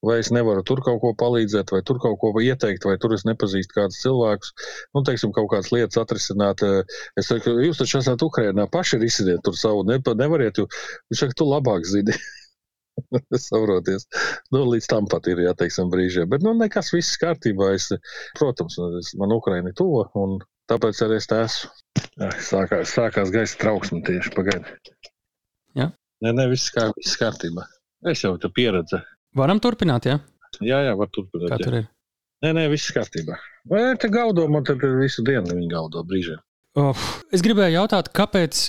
[0.07, 3.25] vai es nevaru tur kaut ko palīdzēt, vai tur kaut ko ieteikt, vai tur es
[3.27, 4.53] nepazīstu kādus cilvēkus.
[4.95, 6.63] Nu, teiksim, kaut kādas lietas atrisināt.
[7.19, 10.69] Es saku, jūs taču esat Ukrainā, paši risiniet tur savu, ne, nevariet, jo
[11.11, 12.15] viņš saka, tu labāk zini.
[13.49, 14.07] Saproties.
[14.55, 16.31] Nu, līdz tam pat ir jāteiksim brīžiem.
[16.31, 17.73] Bet, nu, nekas viss kārtībā.
[17.75, 17.91] Es,
[18.39, 20.39] protams, es, man Ukraina ir tuva, un
[20.71, 21.71] tāpēc arī es te esmu.
[22.47, 24.75] Sākās, sākās gaisa trauksme tieši pagaidi.
[25.77, 25.91] Ja?
[26.23, 27.65] Nē, nē, viss, kā, viss kārtībā.
[28.11, 29.01] Es jau tu pieredzi.
[29.37, 30.19] Varam turpināt, jā?
[30.59, 31.49] Jā, jā, var turpināt.
[31.53, 31.89] Kā tur ir?
[32.41, 33.37] Nē, nē, viss kārtībā.
[33.69, 36.41] Vai te gaudo, man te visu dienu viņi gaudo brīžiem.
[36.79, 36.97] Oh,
[37.35, 38.63] es gribēju jautāt, kāpēc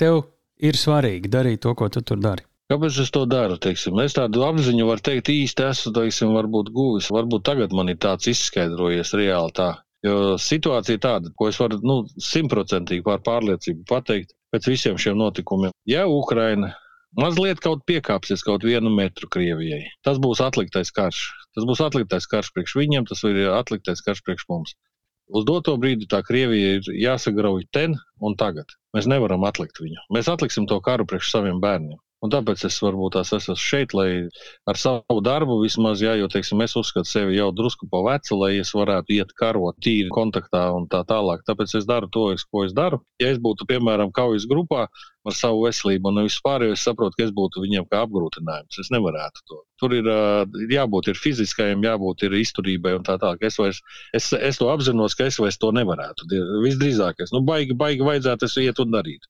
[0.00, 0.24] tev
[0.58, 2.44] ir svarīgi darīt to, ko tu tur dari?
[2.72, 3.56] Kāpēc es to daru?
[3.60, 3.98] Teiksim?
[4.02, 7.10] Es tādu apziņu varu teikt, īsti esmu teiksim, varbūt guvis.
[7.12, 9.68] Varbūt tagad man ir tāds izskaidrojies reāli tā.
[10.04, 15.72] Jo situācija tāda, ko es varu nu, simtprocentīgi pār pārliecību pateikt pēc visiem šiem notikumiem.
[15.88, 16.74] Ja Ukraina
[17.16, 21.22] mazliet kaut piekāpsies kaut vienu metru Krievijai, tas būs atliktais karš.
[21.54, 24.74] Tas būs atliktais karš priekš viņiem, tas ir atliktais karš priekš mums.
[25.32, 28.74] Uz doto brīdi tā Krievija ir jāsagrauj ten un tagad.
[28.96, 30.02] Mēs nevaram atlikt viņu.
[30.12, 31.96] Mēs atliksim to karu priekš saviem bērniem.
[32.24, 34.08] Un tāpēc es varbūt tās esmu šeit, lai
[34.70, 38.54] ar savu darbu vismaz, jā, jo teiksim, es uzskatu sevi jau drusku pa vecu, lai
[38.62, 41.44] es varētu iet karot tīri kontaktā un tā tālāk.
[41.44, 43.02] Tāpēc es daru to, ko es daru.
[43.20, 44.86] Ja es būtu, piemēram, kaujas grupā,
[45.24, 48.78] ar savu veselību un vispār, jo es saprotu, ka es būtu viņiem kā apgrūtinājums.
[48.82, 49.60] Es nevarētu to.
[49.80, 50.08] Tur ir
[50.70, 53.42] jābūt ir fiziskajam, jābūt ir izturībai un tā tālāk.
[53.48, 53.80] Es, vairs,
[54.16, 56.28] es, es to apzinos, ka es vairs to nevarētu.
[56.64, 59.26] Visdrīzāk, es nu, baigi, baigi vajadzētu es iet un darīt.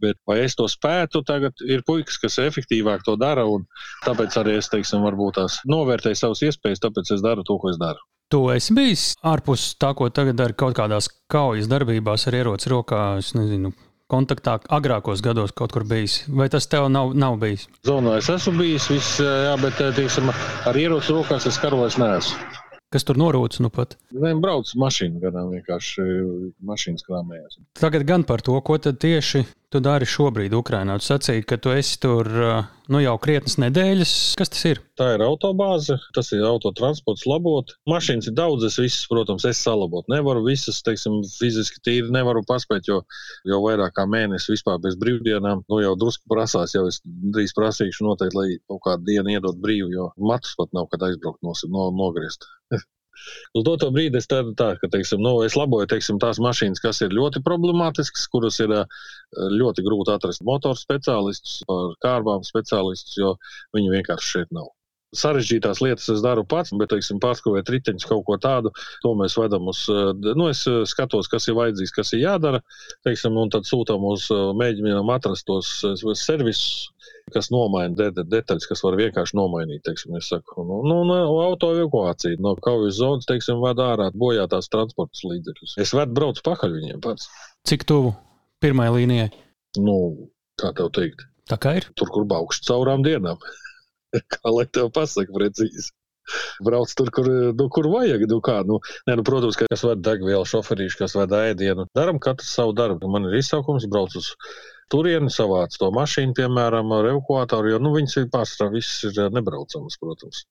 [0.00, 3.66] Bet vai es to spētu, tagad ir puikas, kas efektīvāk to dara, un
[4.06, 7.80] tāpēc arī es, teiksim, varbūt tās novērtēju savas iespējas, tāpēc es daru to, ko es
[7.80, 8.04] daru.
[8.30, 13.00] Tu esi bijis ārpus tā, ko tagad dara kaut kādās kaujas darbībās ar ieroci rokā,
[13.18, 13.72] es nezinu,
[14.10, 16.24] kontaktā agrākos gados kaut kur bijis?
[16.28, 17.68] Vai tas tev nav, nav bijis?
[17.86, 20.32] Zonā es esmu bijis, viss, jā, bet teiksim,
[20.66, 22.58] ar ieroci rokās es karojis neesmu.
[22.90, 23.94] Kas tur norūc nu pat?
[24.10, 26.06] Nē, brauc mašīnu gadām vienkārši
[26.66, 27.60] mašīnas krāmējās.
[27.78, 30.96] Tagad gan par to, ko tad tieši tu dari šobrīd Ukrainā.
[30.98, 32.28] Tu sacīji, ka tu esi tur
[32.90, 34.14] nu, jau krietnes nedēļas.
[34.38, 34.80] Kas tas ir?
[34.98, 37.70] Tā ir autobāze, tas ir autotransports labot.
[37.90, 40.42] Mašīnas ir daudzas, visas, protams, es salabot nevaru.
[40.48, 43.00] Visas, teiksim, fiziski tīri nevaru paspēt, jo
[43.48, 45.64] jau vairāk kā mēnesi vispār bez brīvdienām.
[45.70, 49.92] Nu, jau drusku prasās, jau es drīz prasīšu noteikti, lai kaut kādu dienu iedot brīvu,
[49.94, 52.50] jo matus pat nav, kad aizbraukt no, no, nogriezt.
[53.58, 57.02] Uz doto brīdi es tādu tā, ka, teiksim, nu, es laboju, teiksim, tās mašīnas, kas
[57.06, 58.74] ir ļoti problemātiskas, kuras ir
[59.60, 61.60] ļoti grūti atrast motoru speciālistus,
[62.04, 63.34] kārbām speciālistus, jo
[63.76, 64.70] viņi vienkārši šeit nav.
[65.16, 68.70] Sarežģītās lietas es daru pats, bet, teiksim, pārskrūvēt riteņus kaut ko tādu,
[69.02, 69.82] to mēs vedam uz,
[70.22, 70.60] nu, es
[70.92, 72.60] skatos, kas ir vajadzīgs, kas ir jādara,
[73.06, 75.72] teiksim, un tad sūtām uz mēģinām atrast tos
[76.20, 76.92] servisus,
[77.34, 79.82] kas nomaina de detaļas, kas var vienkārši nomainīt.
[79.86, 85.26] Teiksim, saku, nu, nu, nu, auto evakuācija no kaujas zonas, teiksim, ved ārā bojātās transporta
[85.32, 85.74] līdzekļus.
[85.82, 87.26] Es vedu braucu pakaļ viņiem pats.
[87.66, 88.14] Cik tuvu
[88.62, 89.32] pirmajai līnijai?
[89.82, 89.96] Nu,
[90.60, 91.26] kā tev teikt?
[91.50, 91.90] Tā kā ir.
[91.98, 93.42] Tur, kur baukšs caurām dienām.
[94.12, 95.90] Kā lai tev pasaka precīzi.
[96.62, 97.26] Brauc tur, kur,
[97.58, 98.26] nu, kur vajag.
[98.30, 101.88] Nu, kā, nu, ne, nu, protams, ka kas vada degvielu, šoferīšu, kas vada ēdienu.
[101.96, 103.10] Daram katru savu darbu.
[103.10, 104.30] Man ir izsaukums, brauc uz
[104.92, 109.98] turieni, savāc to mašīnu, piemēram, ar evakuātoru, jo nu, viņas ir pārsvarā viss ir nebraucamas,
[110.02, 110.44] protams.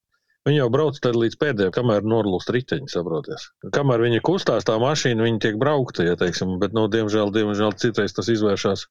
[0.50, 3.44] Viņi jau brauc līdz pēdējiem, kamēr norlūst riteņi, saprotiet.
[3.76, 8.16] Kamēr viņi kustās, tā mašīna, viņi tiek braukta, ja teiksim, bet, nu, diemžēl, diemžēl citreiz
[8.18, 8.88] tas izvēršas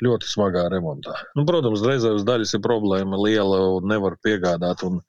[0.00, 1.18] ļoti smagā remontā.
[1.36, 5.02] Nu, protams, reizēs daļas ir problēma liela un nevar piegādāt, un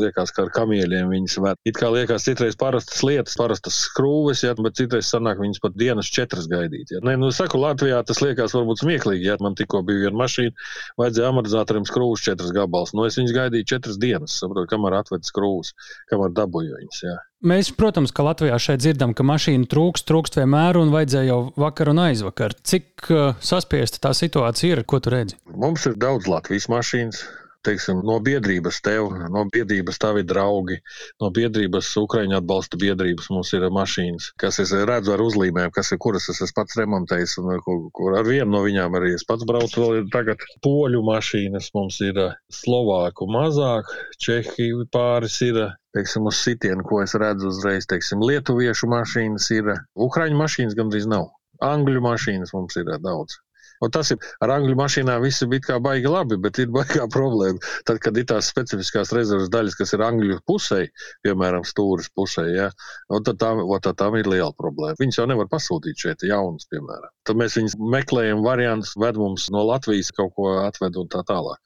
[0.00, 1.60] liekas, ka ar kamieļiem viņas var.
[1.68, 6.08] It kā liekas, citreiz parastas lietas, parastas skrūves, ja, bet citreiz sanāk viņas pat dienas
[6.08, 6.94] četras gaidīt.
[6.96, 7.02] Ja.
[7.04, 10.56] Nē, nu, saku, Latvijā tas liekas varbūt smieklīgi, ja man tikko bija viena mašīna,
[11.02, 12.96] vajadzēja amortizatoriem skrūves četras gabals.
[12.96, 15.74] Nu, es viņas gaidīju četras dienas, saprotu, kamēr atved skrūves,
[16.10, 17.02] kamēr dabūju viņas.
[17.02, 17.16] Jā.
[17.40, 21.90] Mēs, protams, ka Latvijā šeit dzirdam, ka mašīna trūkst, trūkst vienmēr, un vajadzēja jau vakar
[21.92, 22.54] un aizvakar.
[22.60, 25.38] Cik uh, saspiesta tā situācija ir, ko tu redzi?
[25.48, 27.24] Mums ir daudz Latvijas mašīnas,
[27.66, 30.78] teiksim, no biedrības tev, no biedrības tavi draugi,
[31.22, 36.00] no biedrības Ukraiņu atbalsta biedrības mums ir mašīnas, kas es redzu ar uzlīmēm, kas ir,
[36.02, 39.46] kuras es esmu pats remontējis, un kur, kur ar vienu no viņām arī es pats
[39.48, 39.82] braucu.
[39.82, 42.22] Vēl ir tagad poļu mašīnas, mums ir
[42.60, 43.92] slovāku mazāk,
[44.22, 45.62] čehi pāris ir.
[45.90, 49.72] Teiksim, uz sitienu, ko es redzu uzreiz, teiksim, lietuviešu mašīnas ir,
[50.06, 51.26] ukraiņu mašīnas gandrīz nav.
[51.66, 53.40] Angļu mašīnas mums ir daudz.
[53.80, 57.60] Un tas ir ar angļu mašīnām viss bija kā baigi labi, bet ir baigā problēma.
[57.88, 60.82] Tad, kad ir tās specifiskās rezerves daļas, kas ir angļu pusē,
[61.24, 62.68] piemēram, stūris pusē, ja,
[63.08, 64.98] tad, tam, tad tam ir liela problēma.
[65.00, 67.08] Viņus jau nevar pasūtīt šeit jaunas, piemēram.
[67.26, 71.60] Tad mēs viņus meklējam variantus, ved mums no Latvijas kaut ko atved un tā tālāk.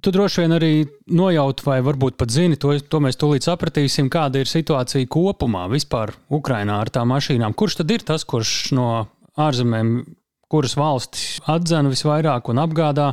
[0.00, 0.72] Tu droši vien arī
[1.12, 6.14] nojaut, vai varbūt pat zini, to, to mēs tūlīt sapratīsim, kāda ir situācija kopumā vispār
[6.32, 7.56] Ukrainā ar tām mašīnām.
[7.58, 8.88] Kurš tad ir tas, kurš no
[9.40, 9.92] ārzemēm
[10.50, 13.12] kuras valstis atzina visvairāk un apgādā.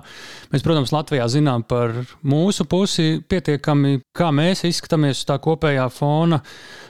[0.49, 1.93] Mēs, protams, Latvijā zinām par
[2.25, 6.41] mūsu pusi pietiekami, kā mēs izskatāmies uz tā kopējā fona.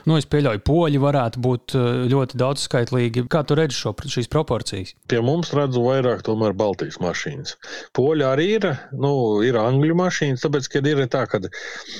[0.08, 3.26] Nu, es pieļauju, poļi varētu būt eh, ļoti daudzskaitlīgi.
[3.28, 4.94] Kā tu redzi šo, šīs proporcijas?
[5.10, 7.58] Pie mums redzu vairāk tomēr Baltijas mašīnas.
[7.96, 9.12] Poļi arī ir, nu,
[9.44, 11.42] ir angļu mašīnas, tāpēc, kad ir tā, ka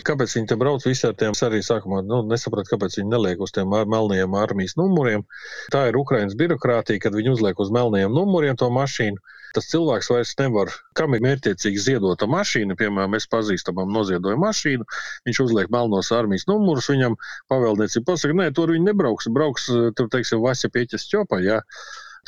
[0.08, 3.52] kāpēc viņi te brauc visi ar tiem, arī sākumā nu, nesapratu, kāpēc viņi neliek uz
[3.52, 5.26] tiem melniem armijas numuriem.
[5.74, 9.18] Tā ir Ukrainas birokrātija, kad viņi uzliek uz melniem numuriem numuriem to mašīnu.
[9.56, 14.84] Tas cilvēks vairs nevar, kam ir mērķiecīgi ziedota mašīna, piemēram, mēs pazīstamam noziedoju mašīnu,
[15.26, 17.16] viņš uzliek melnos armijas numurus, viņam
[17.50, 21.62] pavēlniecība pasaka, nē, tur viņi nebrauks, brauks, tur, teiksim, Vasja Pieķis ķopa, jā.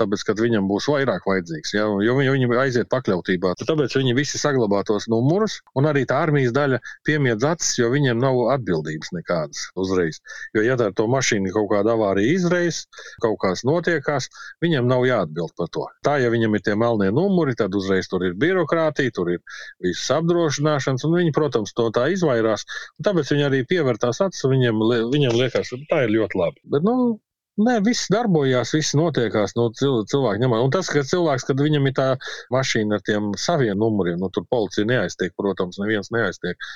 [0.00, 1.74] Tāpēc, ka viņam būs vairāk vajadzīgs.
[1.76, 1.86] Ja?
[2.04, 3.54] Jo viņi, viņi aiziet pakļautībā.
[3.60, 8.20] Tāpēc viņi visi saglabā tos numurus, un arī tā armijas daļa piemiedz acis, jo viņiem
[8.20, 10.20] nav atbildības nekādas uzreiz.
[10.56, 12.88] Jo, ja tā to mašīnu kaut kāda avārija izraisa,
[13.24, 14.30] kaut kas notiekās,
[14.64, 15.86] viņam nav jāatbild par to.
[16.06, 19.42] Tā, ja viņam ir tie melnie numuri, tad uzreiz tur ir birokrātija, tur ir
[19.84, 22.66] visas apdrošināšanas, un viņi, protams, to tā izvairās.
[23.04, 26.62] Tāpēc viņi arī pievērtās acis, viņiem, viņiem liekas, ka tā ir ļoti labi.
[26.72, 27.18] Bet, nu,
[27.60, 29.52] Nē, viss darbojās, viss notiekās.
[29.58, 30.54] Nu, cilvēki ņem.
[30.64, 32.06] Un tas, ka cilvēks, kad viņam ir tā
[32.54, 36.70] mašīna ar tiem saviem numuriem, nu, tur policija neaiztiek, protams, neviens neaiztiek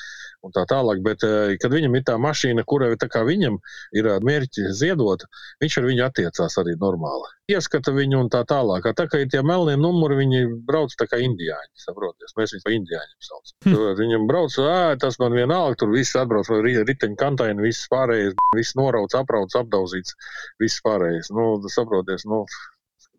[0.44, 1.00] un tā tālāk.
[1.04, 3.56] Bet, eh, kad viņam ir tā mašīna, kura viņam
[3.96, 5.24] ir eh, mērķi ziedot,
[5.62, 7.30] viņš ar viņu attiecās arī normāli.
[7.54, 8.86] Ieskata viņu un tā tālāk.
[8.96, 11.72] Tā kā ir tie melnie numuri, viņi brauc tā kā indiāņi.
[11.86, 12.36] Saproties?
[12.38, 13.56] Mēs viņus par indiāņiem saucam.
[13.66, 13.90] Hm.
[14.00, 14.56] Viņam brauc,
[15.00, 20.16] tas man vienalga, tur viss atbrauc, riteņu kantaini, viss pārējais, viss norauts, aprauts, apdauzīts,
[20.62, 21.28] viss pārējais.
[21.36, 22.44] Nu, saproties, nu,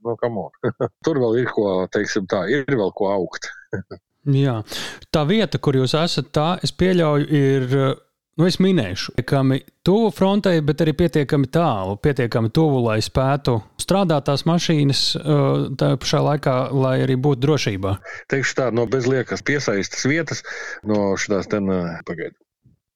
[0.05, 0.17] nu,
[1.05, 3.51] Tur vēl ir ko, teiksim tā, ir vēl ko augt.
[4.25, 4.61] Jā.
[5.13, 7.77] Tā vieta, kur jūs esat, tā es pieļauju, ir.
[8.35, 14.25] Nu, es minēšu, pietiekami tuvu frontei, bet arī pietiekami tālu, pietiekami tuvu, lai spētu strādāt
[14.27, 15.03] tās mašīnas,
[15.79, 17.93] tā pašā laikā, lai arī būtu drošībā.
[18.33, 20.43] Teikšu tā, no bezliekas piesaistas vietas,
[20.83, 21.71] no šīs ten
[22.03, 22.35] pagaidu.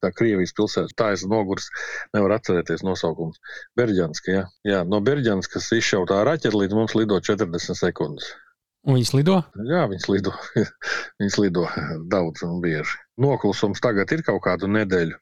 [0.04, 1.70] Tā Krievijas pilsēta, tā es noguris,
[2.12, 3.40] nevaru atcerēties nosaukumus.
[3.80, 4.44] Berģanska, jā.
[4.68, 4.84] jā.
[4.88, 8.28] No Berģanskas izšautā raķeita līdz mums lido 40 sekundes.
[8.88, 9.36] Un viņas lido?
[9.68, 10.32] Jā, viņas lido.
[11.20, 11.66] viņas lido
[12.12, 12.96] daudz un bieži.
[13.20, 15.18] Noklusums tagad ir kaut kādu nedēļu.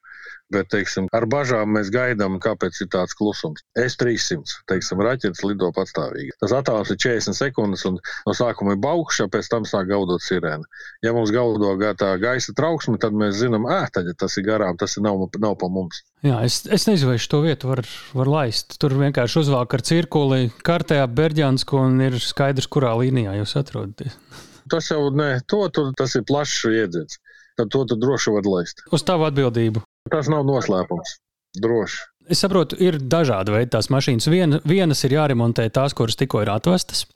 [0.48, 3.60] Bet, teiksim, ar bažām mēs gaidām, kāpēc ir tāds klusums.
[3.76, 6.32] S-300, teiksim, raķetes lido patstāvīgi.
[6.40, 10.64] Tas attālums ir 40 sekundes, un no sākuma ir baukša, pēc tam sāk gaudot sirēna.
[11.04, 14.96] Ja mums gaudo tā gaisa trauksme, tad mēs zinām, ah, tad tas ir garām, tas
[14.96, 16.00] ir nav, nav pa mums.
[16.24, 17.84] Jā, es, es nezinu, vai šo vietu var,
[18.16, 18.78] var laist.
[18.80, 24.16] Tur vienkārši uzvelk ar cirkuli kartē ap Berģānsku un ir skaidrs, kurā līnijā jūs atrodaties.
[24.72, 27.20] Tas jau ne, to, to, tas ir plašs iedziens.
[27.58, 28.84] Tad to tu droši var laist.
[28.94, 29.80] Uz tavu atbildību.
[30.12, 31.18] Tas nav noslēpums.
[31.58, 32.06] Droši.
[32.28, 34.28] Es saprotu, ir dažādi veidi tās mašīnas.
[34.28, 37.06] Vien, vienas ir jāremontē tās, kuras tikko ir atvestas.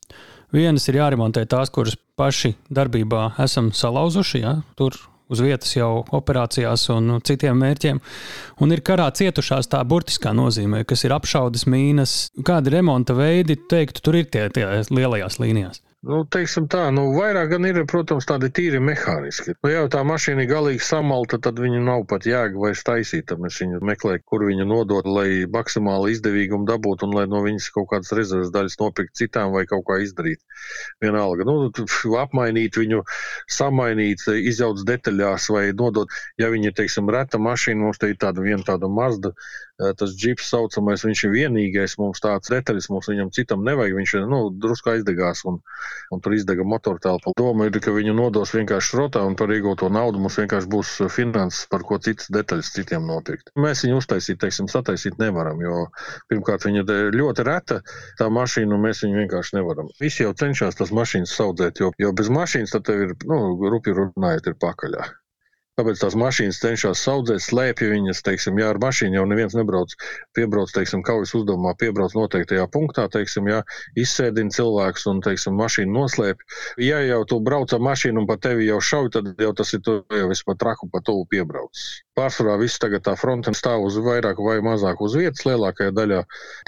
[0.52, 4.40] Vienas ir jāremontē tās, kuras paši darbībā esam salauzuši.
[4.40, 4.55] Ja?
[4.76, 4.96] Tur
[5.33, 8.00] uz vietas jau operācijās un citiem mērķiem.
[8.64, 12.16] Un ir karā cietušās tā burtiskā nozīmē, kas ir apšaudas mīnas.
[12.44, 15.85] Kādi remonta veidi, teiktu, tur ir tie, tie lielajās līnijās?
[16.03, 19.53] Nu, teiksim tā, nu, vairāk gan ir, protams, tādi tīri mehāniski.
[19.62, 23.29] Nu, ja tā mašīna ir galīgi samalta, tad viņa nav pat jēga vairs taisīt.
[23.31, 27.71] Tad mēs viņu meklējam, kur viņu nodot, lai maksimāli izdevīgumu dabūtu un lai no viņas
[27.77, 30.43] kaut kādas rezerves daļas nopirkt citām vai kaut kā izdarīt.
[31.05, 31.71] Vienalga, nu,
[32.25, 33.05] apmainīt viņu,
[33.61, 36.11] samainīt, izjaukt detaļās vai nodot.
[36.43, 39.37] Ja viņa ir, teiksim, reta mašīna, mums te ir tāda viena tāda mazda
[39.99, 44.27] tas džips saucamais, viņš ir vienīgais mums tāds detaļas, mums viņam citam nevajag, viņš ir,
[44.31, 45.59] nu, drusku aizdegās un,
[46.15, 47.35] un tur izdega motortelpa.
[47.39, 51.67] Doma ir, ka viņu nodos vienkārši šrotā un par iegūto naudu mums vienkārši būs finanses,
[51.73, 53.53] par ko citas detaļas citiem nopirkt.
[53.59, 55.87] Mēs viņu uztaisīt, teiksim, sataisīt nevaram, jo
[56.33, 57.81] pirmkārt viņa ļoti reta,
[58.21, 59.91] tā mašīna, un mēs viņu vienkārši nevaram.
[60.03, 63.97] Visi jau cenšas tas mašīnas saudzēt, jo, jo bez mašīnas tad tev ir, nu, rupi
[63.97, 65.11] runājot, ir pakaļā.
[65.83, 69.97] Kāpēc tās mašīnas cenšas audzēt, slēpj viņas, teiksim, ja ar mašīnu jau neviens nebrauc,
[70.38, 73.64] piebrauc, teiksim, kaujas uzdevumā, piebrauc noteiktajā punktā, teiksim, ja
[73.99, 76.47] izsēdina cilvēks un, teiksim, mašīnu noslēpj.
[76.87, 79.83] Ja jau tu brauc ar mašīnu un pa tevi jau šauj, tad jau tas ir
[79.83, 81.83] tu jau vispār traku pa tuvu piebrauc.
[82.18, 86.18] Pārsvarā viss tagad tā fronte stāv uz vairāk vai mazāk uz vietas, lielākajā daļā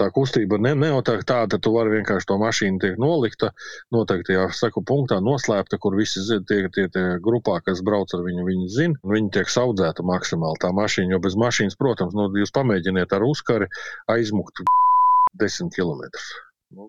[0.01, 3.51] tā kustība ne, nenotiek tāda, tu vari vienkārši to mašīnu tiek nolikta
[3.93, 8.71] noteiktajā saku punktā, noslēpta, kur visi tie, tie, tie grupā, kas brauc ar viņu, viņi
[8.73, 11.13] zina viņa tiek audzēta maksimāli tā mašīna.
[11.13, 13.69] Jo bez mašīnas, protams, nu, jūs pamēģiniet ar uzkari
[14.17, 14.65] aizmukt
[15.45, 16.09] 10 km.
[16.73, 16.89] Nu,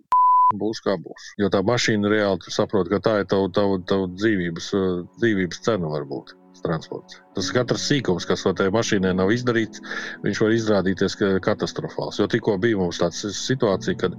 [0.55, 1.27] būs kā būs.
[1.43, 4.71] Jo tā mašīna reāli saprot, ka tā ir tava, tava, tava dzīvības,
[5.19, 6.37] dzīvības cena varbūt.
[6.65, 7.19] Transports.
[7.37, 9.83] Tas katrs sīkums, kas tajā mašīnā nav izdarīts,
[10.25, 12.17] viņš var izrādīties katastrofāls.
[12.21, 14.17] Jo tikko bija mums tāda situācija, kad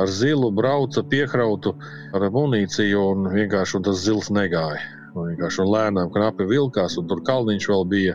[0.00, 1.74] ar zilu brauca piekrautu
[2.16, 4.80] ar munīciju un vienkārši un tas zils negāja.
[5.12, 8.14] Nu, vienkārši lēnām knapi vilkās, un tur kalniņš vēl bija,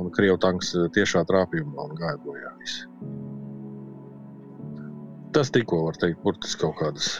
[0.00, 2.54] un krievu tanks eh, tiešā trāpījumā un gāja bojā.
[5.36, 7.12] Tas tikko var teikt, burtiski kaut kādas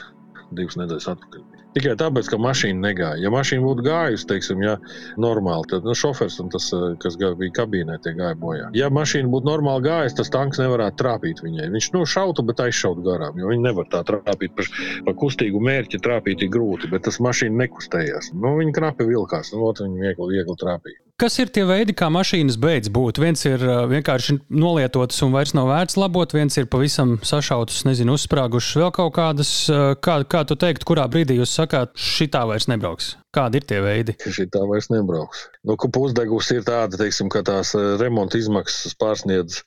[0.56, 1.57] divas nedēļas atpakaļ.
[1.76, 3.20] Tikai tāpēc, ka mašīna negāja.
[3.20, 4.76] Ja mašīna būtu gājusi, teiksim, ja,
[5.20, 8.70] normāli, tad nu, šofers un tas, eh, kas bija kabīnē, tie gāja bojā.
[8.78, 11.68] Ja mašīna būtu normāli gājusi, tas tanks nevarētu trāpīt viņai.
[11.74, 14.54] Viņš nu, šautu, bet aizšautu garām, jo viņi nevar tā trāpīt.
[14.56, 14.70] Par,
[15.04, 18.32] par kustīgu mērķi trāpīt ir grūti, bet tas mašīna nekustējās.
[18.32, 21.07] Nu, viņa knapi vilkās, nu, viņa viegli, viegli trāpīja.
[21.18, 23.18] Kas ir tie veidi, kā mašīnas beidz būt?
[23.18, 28.78] Viens ir vienkārši nolietotas un vairs nav vērts labot, viens ir pavisam sašautas, nezinu, uzsprāgušas
[28.78, 29.50] vēl kaut kādas.
[29.98, 33.16] Kā, kā tu teiktu, kurā brīdī jūs sakāt, šitā vairs nebrauks?
[33.38, 34.16] Kādi ir tie veidi?
[34.18, 35.44] Šī tā vairs nebrauks.
[35.68, 37.70] Nu, pusdegus ir tāda, teiksim, ka tās
[38.00, 39.60] remonta izmaksas pārsniedz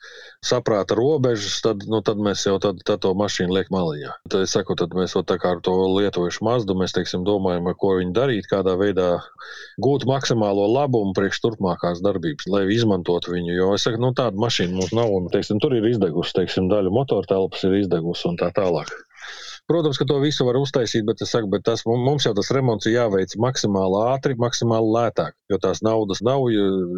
[0.44, 4.16] saprāta robežas, tad, nu, tad mēs jau tad, tad to mašīnu liekam maliņā.
[4.34, 8.76] Tad saku, tad mēs ar to lietojušu mazdu, mēs teiksim, domājam, ko viņi darīt, kādā
[8.82, 9.14] veidā
[9.80, 13.56] gūt maksimālo labumu priekš turpmākās darbības, lai izmantotu viņu.
[13.56, 16.92] Jo es saku, nu, tāda mašīna mums nav, un teiksim, tur ir izdegusi, teiksim, daļa
[16.92, 18.92] motortelpas ir izdegusi un tā tālāk.
[19.72, 22.98] Protams, ka to visu var uztaisīt, bet, saku, bet tas, mums jau tas remonts ir
[22.98, 25.38] jāveic maksimāli ātri, maksimāli lētāk.
[25.48, 26.44] Jo tās naudas nav,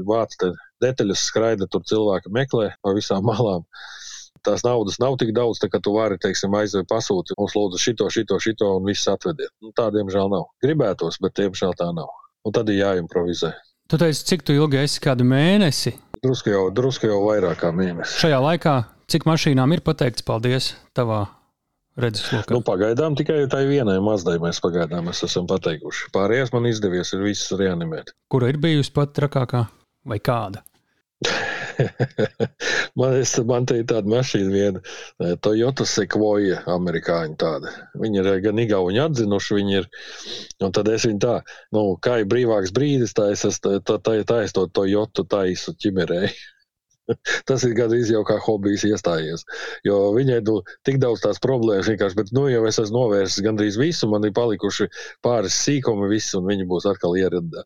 [0.10, 0.34] vāc
[0.82, 3.68] detaļas skraida, tur cilvēki meklē pa visām malām.
[4.42, 8.10] Tās naudas nav tik daudz, tā, ka tu vari, teiksim, aizvest pasūtīt, mums lūdzu šito,
[8.10, 9.54] šito, šito un viss atvediet.
[9.62, 10.50] Nu, tā, diemžēl, nav.
[10.66, 12.10] Gribētos, bet, diemžēl, tā nav.
[12.42, 13.54] Un tad ir jāimprovizē.
[13.86, 15.94] Tu teici, cik tu ilgi esi kādu mēnesi?
[16.26, 18.18] Drusku jau, drusku jau vairāk kā mēnesi.
[18.26, 18.76] Šajā laikā,
[19.14, 21.22] cik mašīnām ir pateikts paldies tavā?
[22.50, 26.10] Nu, pagaidām tikai tai vienai mazdai mēs pagaidām mēs esam pateikuši.
[26.16, 28.16] Pārējās man izdevies ir visas reanimēt.
[28.34, 29.68] Kura ir bijusi pat trakākā
[30.10, 30.64] vai kāda?
[33.00, 37.74] man, es, man te ir tāda mašīna, viena eh, Toyota Sequoia, amerikāņu tāda.
[38.00, 39.90] Viņi ir gan igauņi atzinuši, viņi ir,
[40.66, 41.38] un tad es viņu tā,
[41.76, 46.34] nu, kā ir brīvāks brīdis, tā es, tā, tā, tā es to Toyota taisu ķimerēju.
[47.50, 49.46] tas ir gandrīz jau kā hobijs iestājies.
[49.88, 53.80] Jo viņai nu, tik daudz tās problēmas vienkārši, bet nu, jau es esmu novērsis gandrīz
[53.82, 54.90] visu, man ir palikuši
[55.26, 57.66] pāris sīkumi, viss, un viņi būs atkal ieradā.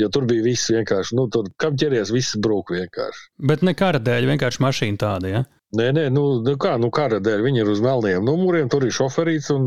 [0.00, 3.30] Jo tur bija viss vienkārši, nu, tur kam ķeries, viss brūk vienkārši.
[3.50, 5.46] Bet ne kara dēļ, vienkārši mašīna tāda, ja?
[5.76, 8.94] Nē, nē, nu, nu kā, nu kara dēļ viņi ir uz melniem numuriem, tur ir
[8.96, 9.66] šoferīts, un,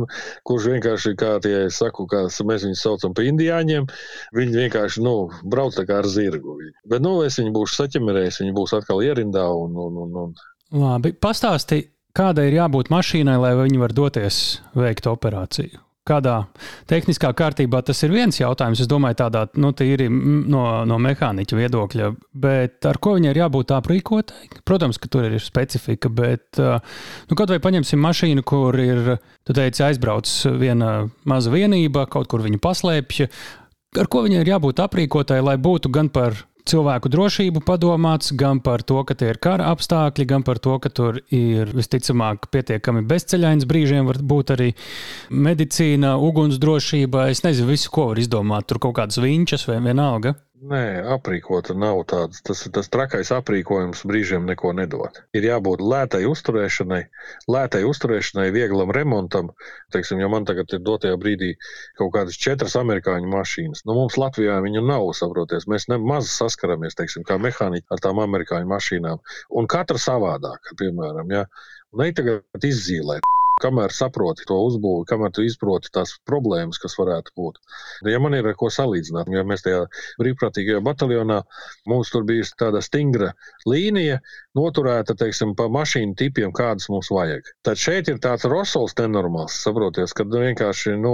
[0.49, 3.85] kurš vienkārši, kā tie saku, kā mēs viņus saucam par indiāņiem,
[4.33, 5.13] viņi vienkārši, nu,
[5.53, 6.57] brauc tā kā ar zirgu.
[6.89, 10.33] Bet, nu, es viņu būšu saķemerējis, viņi būs atkal ierindā un, un, un, un.
[10.81, 11.83] Labi, pastāsti,
[12.17, 14.41] kādai ir jābūt mašīnai, lai viņi var doties
[14.73, 15.85] veikt operāciju?
[16.07, 16.35] Kādā
[16.89, 18.81] tehniskā kārtībā tas ir viens jautājums.
[18.81, 22.09] Es domāju, tādā nu, tīri no, no mehāniķa viedokļa,
[22.43, 24.49] bet ar ko viņai ir jābūt aprīkotai?
[24.67, 29.15] Protams, ka tur ir specifika, bet nu, kaut vai paņemsim mašīnu, kur ir,
[29.47, 30.29] tu teici, aizbrauc
[30.61, 30.93] viena
[31.29, 33.29] maza vienība, kaut kur viņa paslēpja.
[33.99, 36.37] Ar ko viņai ir jābūt aprīkotai, lai būtu gan par
[36.67, 40.91] cilvēku drošību padomāts, gan par to, ka tie ir kara apstākļi, gan par to, ka
[40.93, 44.69] tur ir visticamāk pietiekami bezceļains brīžiem, var būt arī
[45.31, 47.29] medicīna, ugunsdrošība.
[47.33, 48.69] Es nezinu, visu, ko var izdomāt.
[48.69, 50.35] Tur kaut kādas viņas vai vienalga.
[50.61, 52.41] Nē, aprīkota nav tāds.
[52.45, 55.17] Tas, tas trakais aprīkojums brīžiem neko nedod.
[55.33, 56.99] Ir jābūt lētai uzturēšanai,
[57.55, 59.49] lētai uzturēšanai, vieglam remontam.
[59.95, 61.55] Teiksim, ja man tagad ir dotajā brīdī
[61.97, 65.65] kaut kādas četras amerikāņu mašīnas, nu mums Latvijā viņu nav, saproties.
[65.71, 69.25] Mēs nemaz saskaramies, teiksim, kā mehāniķi ar tām amerikāņu mašīnām.
[69.57, 71.47] Un katra savādāk, piemēram, ja.
[71.91, 73.25] Un ej tagad izzīmēt
[73.61, 77.59] kamēr saproti to uzbūvi, kamēr tu izproti tās problēmas, kas varētu būt.
[78.09, 79.85] Ja man ir ar ko salīdzināt, ja mēs tajā
[80.21, 81.41] brīvprātīgajā bataljonā,
[81.89, 83.31] mums tur bija tāda stingra
[83.69, 84.19] līnija,
[84.57, 87.47] noturēta, teiksim, pa mašīnu tipiem, kādas mums vajag.
[87.65, 91.13] Tad šeit ir tāds rosols nenormāls, saproties, kad vienkārši, nu,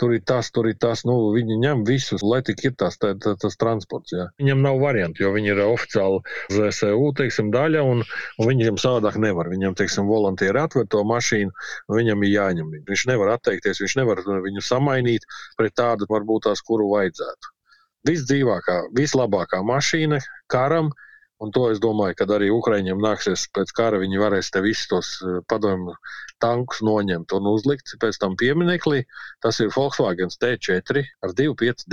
[0.00, 3.14] tur ir tas, tur ir tas, nu, viņi ņem visus, lai tik ir tas, tā,
[3.18, 4.28] tā, tas transports, jā.
[4.42, 6.22] Viņam nav variantu, jo viņi ir oficiāli
[6.54, 8.04] ZSU, teiksim, daļa, un,
[8.38, 9.50] un viņiem savādāk nevar.
[9.52, 11.54] Viņam, teiksim, volontieri atver to mašīnu,
[11.92, 12.72] viņam ir jāņem.
[12.88, 15.26] Viņš nevar atteikties, viņš nevar viņu samainīt
[15.58, 17.54] pret tādu, varbūt tās, kuru vajadzētu.
[18.08, 20.20] Visdzīvākā, vislabākā mašīna
[20.50, 20.92] karam,
[21.42, 25.10] un to es domāju, ka arī Ukraiņiem nāksies pēc kara, viņi varēs te visus tos
[25.22, 25.94] eh, padomju
[26.42, 29.02] tankus noņemt un uzlikt pēc tam piemineklī.
[29.44, 31.88] Tas ir Volkswagen T4 ar 2,5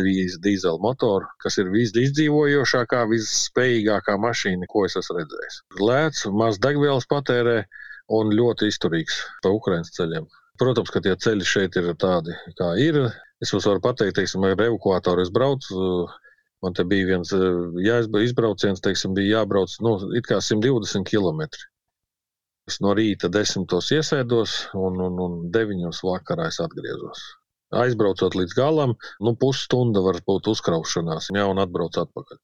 [0.45, 5.61] dīzeļu motoru, kas ir visizdzīvojošākā, visspējīgākā mašīna, ko es esmu redzējis.
[5.81, 7.63] Lēts, maz degvielas patērē
[8.13, 10.27] un ļoti izturīgs pa Ukraiņas ceļiem.
[10.61, 13.01] Protams, ka tie ceļi šeit ir tādi, kā ir.
[13.43, 16.05] Es jums varu pateikt, teiksim, ar evakuātoru es braucu.
[16.63, 17.33] Man te bija viens
[17.83, 21.43] jāizbrauciens, teiksim, bija jābrauc nu, it kā 120 km.
[22.65, 27.21] Es no rīta desmitos iesēdos un, un, un deviņos vakarā es atgriezos.
[27.75, 32.39] Aizbraucot līdz galam, nu, pusstunda var būt uzkraušanās, jā, un atbrauc atpakaļ.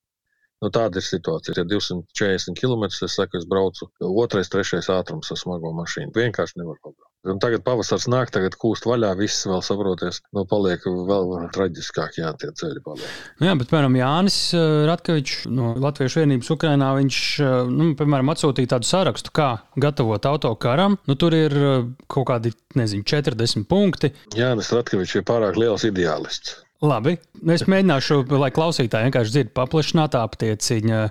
[0.61, 1.57] Nu, tāda ir situācija.
[1.57, 6.13] Ja 240 km es saku, es braucu otrais, trešais ātrums ar smago mašīnu.
[6.13, 7.07] Vienkārši nevar pabraukt.
[7.21, 10.23] Un tagad pavasars nāk, tagad kūst vaļā, viss vēl saproties.
[10.33, 13.19] Nu, paliek vēl traģiskāk, jā, tie ceļi paliek.
[13.37, 18.33] Nu jā, bet, piemēram, Jānis eh, Ratkevičs no Latviešu vienības Ukrainā, viņš, eh, nu, piemēram,
[18.33, 19.51] atsūtīja tādu sarakstu, kā
[19.81, 20.97] gatavot autokaram.
[21.09, 24.13] Nu, tur ir eh, kaut kādi, nezinu, 40 punkti.
[24.37, 26.57] Jānis Ratkevičs ir pārāk liels ideālists.
[26.81, 27.11] Labi,
[27.53, 31.01] es mēģināšu, lai klausītāji vienkārši dzird paplašinātā aptieciņa,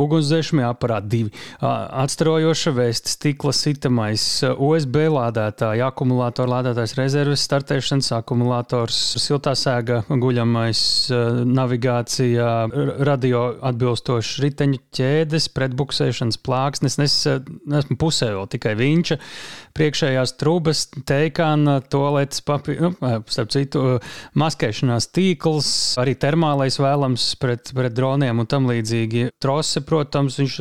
[0.00, 4.24] ugunsdzēsmē aparāti divi, atstarojoša vēsts, stikla sitamais,
[4.56, 10.80] USB lādētāja, akumulātora lādētājs, rezerves startēšanas akumulators, siltā sēga, guļamais,
[11.52, 12.48] navigācija,
[13.04, 16.96] radio atbilstošs riteņu ķēdes, pretbuksēšanas plāksnes.
[17.04, 19.12] Es esmu pusē vēl tikai viņš,
[19.76, 23.86] priekšējās trūbas, teikāna, toaletes papīra, nu, starp citu,
[24.40, 25.68] maskēšanās tīkls,
[26.00, 29.30] arī termālais vēlams pret, pret droniem un tam līdzīgi.
[29.42, 30.58] Trose, protams, viņš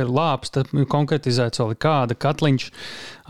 [0.00, 2.68] ir lāps, tad konkretizēts vēl kāda katliņš,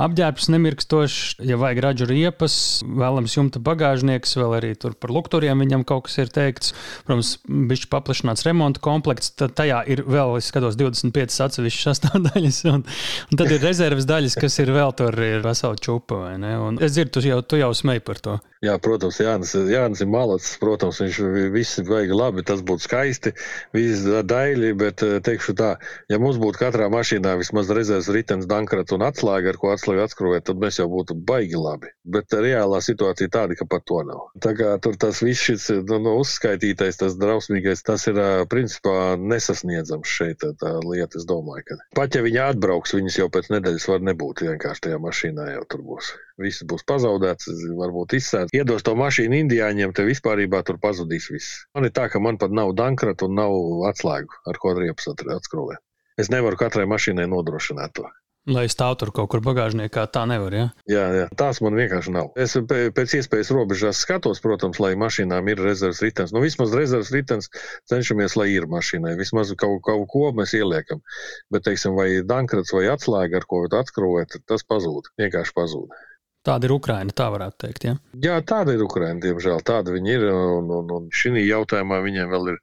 [0.01, 2.55] apģērbs nemirkstošs, ja vajag ražu riepas,
[2.85, 6.75] vēlams jumta bagāžnieks, vēl arī tur par lukturiem viņam kaut kas ir teikts.
[7.07, 12.87] Protams, bišķi paplašināts remonta komplekts, tad tajā ir vēl, es skatos, 25 atsevišķas sastāvdaļas, un,
[12.87, 16.55] un tad ir rezerves daļas, kas ir vēl tur ir vesela čupa, vai ne?
[16.61, 18.39] Un es dzirdu, tu jau, tu jau smēji par to.
[18.61, 20.59] Jā, protams, Jānis, Jānis ir malacis.
[20.61, 21.19] Protams, viņš
[21.55, 23.33] visi vajag labi, tas būtu skaisti,
[23.77, 25.71] viss daļi, bet eh, teikšu tā,
[26.13, 30.47] ja mums būtu katrā mašīnā vismaz rezerves ritenis, dankrats un atslēga, ar ko atslēgu atskrūvēt,
[30.51, 31.93] tad mēs jau būtu baigi labi.
[32.05, 34.27] Bet reālā situācija tāda, ka pat to nav.
[34.43, 38.21] Tā kā tur tas viss šis nu, nu, uzskaitītais, tas drausmīgais, tas ir
[38.53, 41.19] principā nesasniedzams šeit tā lieta.
[41.21, 45.01] Es domāju, ka pat ja viņi atbrauks, viņas jau pēc nedēļas var nebūt vienkārši tajā
[45.03, 46.13] mašīnā jau tur būs.
[46.41, 48.55] Viss būs pazaudēts, varbūt izsēts.
[48.57, 51.61] Iedos to mašīnu indiāņiem, te vispār tur pazudīs viss.
[51.75, 55.83] Man ir tā, ka man pat nav dankrata un nav atslēgu, ar ko riepas atskrūvēt.
[56.21, 58.11] Es nevaru katrai mašīnai nodrošināt to.
[58.49, 60.55] Lai stāv tur kaut kur bagāžniekā, tā nevar.
[60.57, 60.67] Ja?
[60.89, 62.31] Jā, jā, tās man vienkārši nav.
[62.41, 62.57] Es
[62.97, 66.33] pēc iespējas robežās skatos, protams, lai mašīnām ir rezerves ritenis.
[66.33, 67.51] Nu, vismaz rezerves ritenis
[67.93, 69.13] cenšamies, lai ir mašīnai.
[69.21, 71.05] Vismaz kaut, kaut ko mēs ieliekam.
[71.53, 75.13] Bet, teiksim, vai dankrats vai atslēga, ar ko atskrūvēt, tas pazūd.
[75.21, 76.01] Vienkārši pazūd.
[76.47, 77.85] Tāda ir Ukraina, tā varētu teikt.
[77.85, 77.95] Ja?
[78.25, 79.61] Jā, tāda ir Ukraina, diemžēl.
[79.67, 80.27] Tāda viņi ir.
[80.33, 82.61] Un, un, un šī jautājumā viņiem vēl ir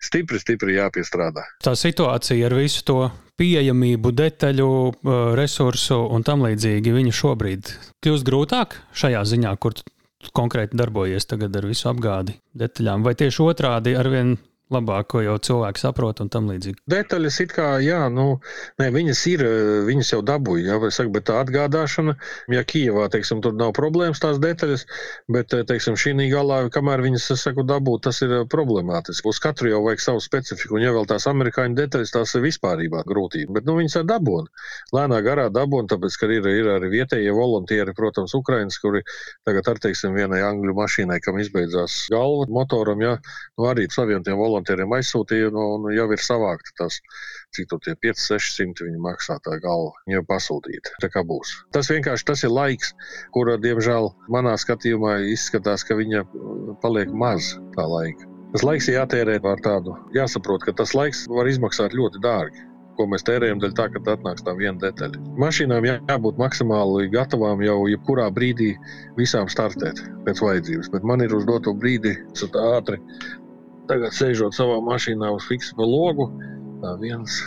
[0.00, 1.44] stipri, stipri jāpiestrādā.
[1.64, 2.98] Tā situācija ar visu to
[3.38, 4.70] pieejamību, detaļu,
[5.38, 7.70] resursu un tam līdzīgi, viņa šobrīd
[8.02, 9.76] kļūst grūtāk šajā ziņā, kur
[10.34, 14.34] konkrēti darbojies tagad ar visu apgādi detaļām, vai tieši otrādi arvien
[14.72, 16.82] labāk, ko jau cilvēki saprot un tam līdzīgi.
[16.90, 18.26] Detaļas it kā, jā, nu,
[18.80, 19.44] ne, viņas ir,
[19.88, 22.14] viņas jau dabūja, jā, saka, bet tā atgādāšana,
[22.52, 24.84] ja Kijevā, teiksim, tur nav problēmas tās detaļas,
[25.32, 29.30] bet, teiksim, šī galā, kamēr viņas, es saku, dabūt, tas ir problemātiski.
[29.32, 33.04] Uz katru jau vajag savu specifiku, un ja vēl tās amerikāņu detaļas, tās ir vispārībā
[33.08, 34.52] grūtība, bet, nu, viņas ir dabūna.
[34.96, 39.04] Lēnā garā dabūna, tāpēc, ka ir, ir arī vietējie volontieri, protams, Ukrainas, kuri
[39.48, 43.16] tagad, ar, teiksim, vienai angļu mašīnai, kam izbeidzās galva motoram, jā,
[43.56, 46.98] nu, arī saviem tiem volontieriem volontieriem aizsūtīja, nu, un jau ir savākti tas,
[47.54, 49.94] cik tur tie 5, 600 viņi maksā tā galva.
[50.10, 50.96] Jau pasūtīti.
[51.02, 51.54] Tā kā būs.
[51.72, 52.94] Tas vienkārši tas ir laiks,
[53.34, 56.24] kura, diemžēl, manā skatījumā izskatās, ka viņa
[56.82, 58.26] paliek maz tā laika.
[58.54, 62.64] Tas laiks jātērē ar tādu, jāsaprot, ka tas laiks var izmaksāt ļoti dārgi
[62.98, 65.20] ko mēs tērējam, dēļ tā, ka atnāks tā viena detaļa.
[65.38, 68.72] Mašīnām jā, jābūt maksimāli gatavām jau jebkurā brīdī
[69.18, 72.16] visām startēt pēc vajadzības, bet man ir uz doto brīdi
[72.58, 72.98] ātri
[73.88, 76.28] Tagad sēžot savā mašīnā uz fiksu logu,
[77.00, 77.40] viens.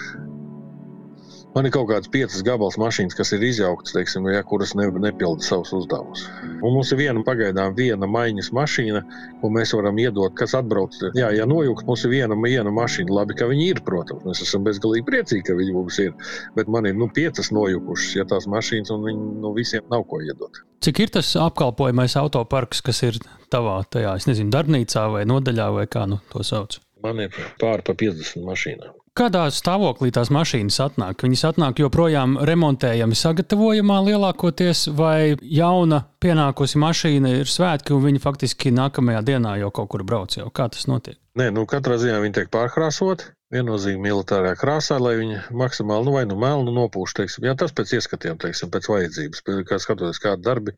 [1.51, 5.43] Man ir kaut kādas piecas gabals mašīnas, kas ir izjauktas, teiksim, ja, kuras ne, nepilda
[5.43, 6.23] savus uzdevumus.
[6.61, 9.01] Un mums ir viena pagaidām viena maiņas mašīna,
[9.41, 10.95] ko mēs varam iedot, kas atbrauc.
[11.17, 13.11] Jā, ja nojaukt, mums ir viena, viena mašīna.
[13.17, 16.15] Labi, ka viņi ir, protams, mēs esam bezgalīgi priecīgi, ka viņi mums ir.
[16.55, 20.23] Bet man ir nu, piecas nojukušas, ja tās mašīnas, un viņi nu, visiem nav ko
[20.23, 20.63] iedot.
[20.87, 23.19] Cik ir tas apkalpojamais autoparks, kas ir
[23.51, 26.79] tavā tajā, es nezinu, darbnīcā vai nodaļā, vai kā nu to sauc?
[27.03, 29.00] Man ir pāri pa 50 mašīnām.
[29.11, 31.25] Kādā stāvoklī tās mašīnas atnāk?
[31.25, 38.71] Viņas atnāk joprojām remontējami, sagatavojamā lielākoties, vai jauna pienākusi mašīna ir svētki, un viņi faktiski
[38.71, 40.37] nākamajā dienā jau kaut kur brauc.
[40.39, 40.47] Jau.
[40.55, 41.19] Kā tas notiek?
[41.35, 46.23] Nē, nu katrā ziņā viņi tiek pārkrāsoti viennozīmīgi militārā krāsā, lai viņi maksimāli nu, vai
[46.29, 47.15] nu melnu nopūš.
[47.19, 50.75] Teiksim, jā, tas pēc ieskatiem, teiksim, pēc vajadzības, kā skatoties, kādi darbi,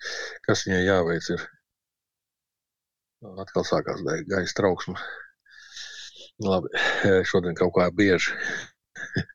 [0.48, 1.30] kas viņai jāveic.
[1.38, 1.46] Ir.
[3.46, 4.98] Atkal sākās gaisa trauksme.
[6.42, 6.72] Labi,
[7.30, 8.34] šodien kaut kā bieži.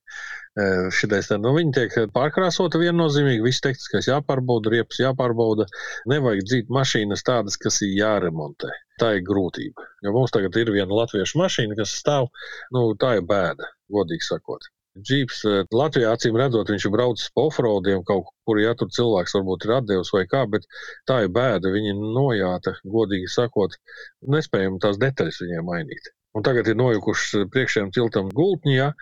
[0.98, 3.44] Šitais, nu, viņi tiek pārkrāsota viennozīmīgi.
[3.44, 5.68] Viss tehniskais jāpārbauda, riepas jāpārbauda.
[6.10, 8.72] Nevajag dzīt mašīnas tādas, kas ir jāremontē.
[8.98, 9.86] Tā ir grūtība.
[10.02, 12.32] Jo mums tagad ir viena latviešu mašīna, kas stāv,
[12.74, 14.66] nu, tā ir bēda, godīgi sakot.
[14.98, 19.68] Džips Latvijā acīm redzot, viņš ir braucis pa offroadiem kaut kur, ja tur cilvēks varbūt
[19.68, 20.66] ir atdevis vai kā, bet
[21.06, 21.70] tā ir bēda.
[21.70, 23.78] Viņi nojāta, godīgi sakot,
[24.26, 26.10] nespējam tās detaļas viņiem mainīt.
[26.38, 28.92] Un tagad ir nojukušas priekšējiem tiltam gultņi, ja,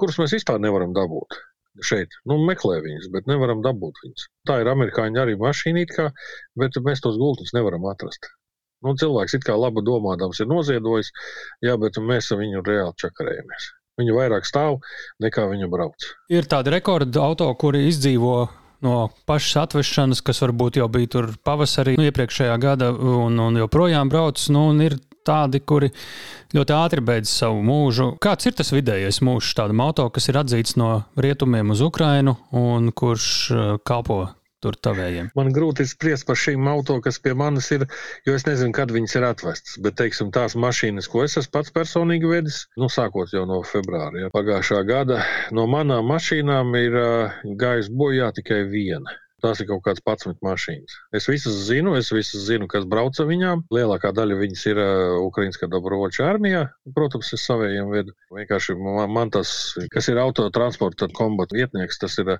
[0.00, 1.36] kurus mēs vispār nevaram dabūt
[1.84, 2.14] šeit.
[2.24, 4.28] Nu, meklē viņus, bet nevaram dabūt viņus.
[4.48, 6.06] Tā ir amerikāņu arī mašīna, kā,
[6.56, 8.30] bet mēs tos gultus nevaram atrast.
[8.84, 11.10] Nu, cilvēks it kā labi domādams ir noziedojis,
[11.64, 13.72] jā, bet mēs ar viņu reāli čakarējamies.
[14.00, 14.78] Viņa vairāk stāv
[15.24, 16.08] nekā viņa brauc.
[16.32, 18.36] Ir tādi rekordi auto, kuri izdzīvo
[18.84, 18.96] no
[19.28, 24.42] pašas atvešanas, kas varbūt jau bija tur pavasarī, nu, iepriekšējā gada, un, un joprojām brauc.
[24.52, 25.90] Nu, un ir tādi, kuri
[26.56, 28.12] ļoti ātri beidz savu mūžu.
[28.22, 32.92] Kāds ir tas vidējais mūžs tādam auto, kas ir atzīts no rietumiem uz Ukrajinu un
[32.96, 34.24] kurš uh, kalpo
[34.64, 35.30] tur tavējiem?
[35.38, 37.86] Man grūti spriest par šīm auto, kas pie manis ir,
[38.26, 39.76] jo es nezinu, kad viņas ir atvestas.
[39.82, 44.24] Bet, teiksim, tās mašīnas, ko es esmu pats personīgi vedis, nu, sākot jau no februāra
[44.24, 45.20] ja, pagājušā gada,
[45.56, 49.18] no manām mašīnām ir uh, gājis bojā tikai viena.
[49.44, 50.94] Tās ir kaut kādas 11 mašīnas.
[51.18, 53.66] Es visas zinu, es visas zinu, kas brauc ar viņām.
[53.74, 56.62] Lielākā daļa viņas ir uh, Ukraiņas Dabroča armijā.
[56.96, 58.14] Protams, es savējiem vedu.
[58.32, 59.50] Vienkārši man, man tas,
[59.92, 62.32] kas ir autotransporta kombata vietnieks, tas ir,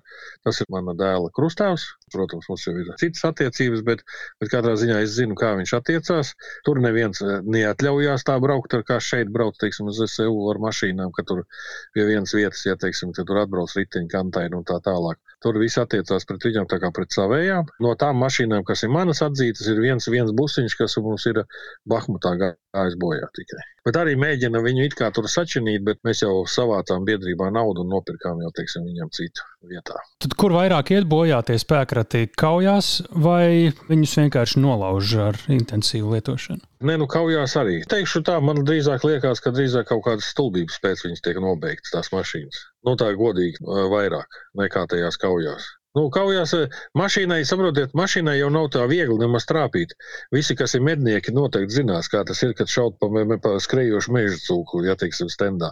[0.47, 1.85] tas ir mana dēla krustāvs.
[2.15, 4.01] Protams, mums ir citas attiecības, bet,
[4.41, 6.33] bet katrā ziņā es zinu, kā viņš attiecās.
[6.65, 11.45] Tur neviens neatļaujās tā braukt, kā šeit braukt, teiksim, uz SEU ar mašīnām, ka tur
[11.93, 15.21] pie vienas vietas, ja teiksim, tur atbrauc riteņkantaini un tā tālāk.
[15.45, 17.69] Tur viss attiecās pret viņiem tā kā pret savējām.
[17.85, 21.43] No tām mašīnām, kas ir manas atzītas, ir viens, viens busiņš, kas mums ir
[21.89, 23.65] Bahmutā gājis bojā tikai.
[23.87, 27.93] Bet arī mēģina viņu it kā tur sačinīt, bet mēs jau savācām biedrībā naudu un
[27.93, 30.01] nopirkām jau, teiksim, viņam citu vietā.
[30.25, 36.65] Tad kur vairāk iet bojā tie spēkrati kaujās vai viņus vienkārši nolauž ar intensīvu lietošanu?
[36.87, 37.79] Nē, nu kaujās arī.
[37.89, 42.11] Teikšu tā, man drīzāk liekas, ka drīzāk kaut kādas stulbības pēc viņas tiek nobeigtas tās
[42.13, 42.67] mašīnas.
[42.87, 45.67] Nu tā godīgi vairāk nekā tajās kaujās.
[45.97, 49.95] Nu, kaujās eh, mašīnai, saprotiet, mašīnai jau nav tā viegli nemaz trāpīt.
[50.35, 53.09] Visi, kas ir mednieki, noteikti zinās, kā tas ir, kad šaut pa,
[53.41, 55.71] pa skrejošu meža cūku, ja teiksim, stendā.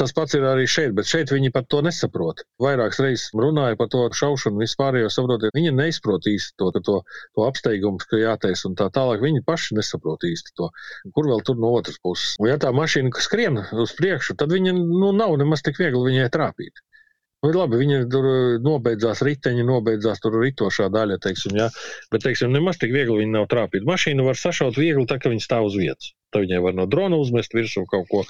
[0.00, 2.42] Tas pats ir arī šeit, bet šeit viņi pat to nesaprot.
[2.62, 6.98] Vairākas reizes runāja par to šaušanu, vispārējo saprotiet, viņi neizprot īsti to, to,
[7.38, 9.22] to apsteigumu, ka jātais un tā tālāk.
[9.22, 10.72] Viņi paši nesaprot īsti to,
[11.14, 12.34] kur vēl tur no otras puses.
[12.42, 16.30] Un ja tā mašīna skrien uz priekšu, tad viņa nu, nav nemaz tik viegli viņai
[16.34, 16.82] trāpīt.
[17.40, 21.70] Nu, labi, viņi tur eh, nobeidzās riteņi, nobeidzās tur ritošā daļa, teiksim, jā.
[22.12, 23.86] Bet, teiksim, nemaz tik viegli viņi nav trāpīt.
[23.88, 26.12] Mašīnu var sašaut viegli, tā ka viņi stāv uz vietas.
[26.30, 28.20] Tad viņai var no drona uzmest virsū kaut ko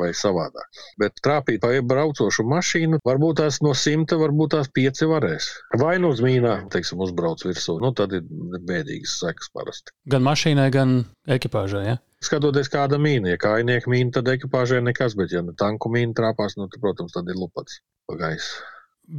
[0.00, 0.78] vai savādāk.
[1.02, 5.50] Bet trāpīt pa braucošu mašīnu, varbūt tās no simta, varbūt tās pieci varēs.
[5.82, 7.76] Vai nu uz mīnā, teiksim, uzbrauc virsū.
[7.82, 8.24] Nu, tad ir
[8.70, 9.92] bēdīgas sekas parasti.
[10.08, 10.96] Gan mašīnai, gan
[11.26, 11.84] ekipāžai.
[11.90, 11.98] Ja?
[12.22, 16.68] Skatoties, kāda mīna, ja kājnieku mīna, tad ekipāžai nekas, bet, ja tanku mīna trāpās, nu,
[16.70, 18.62] tad, protams, tad ir lupats pa gaisu.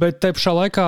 [0.00, 0.86] Bet te pašā laikā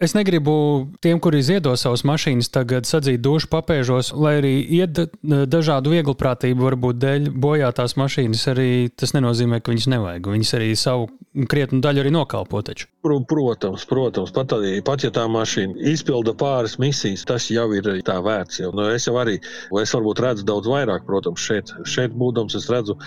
[0.00, 0.54] es negribu
[1.00, 7.00] tiem, kuri ziedo savas mašīnas, tagad sadzīt dušu papēžos, lai arī iet dažādu vieglprātību, varbūt
[7.02, 8.44] dēļ bojātās mašīnas.
[8.52, 10.28] Arī tas nenozīmē, ka viņas nevajag.
[10.36, 11.08] Viņas arī savu
[11.50, 12.62] krietnu daļu arī nokalpo.
[12.66, 12.90] Taču.
[13.06, 18.18] Protams, protams, pat, arī, pat ja tā mašīna izpilda pāris misijas, tas jau ir tā
[18.24, 18.60] vērts.
[18.64, 18.72] Jau.
[18.76, 19.38] Nu, es jau arī,
[19.82, 22.98] es varbūt redzu daudz vairāk, protams, šeit, šeit būdams, es redzu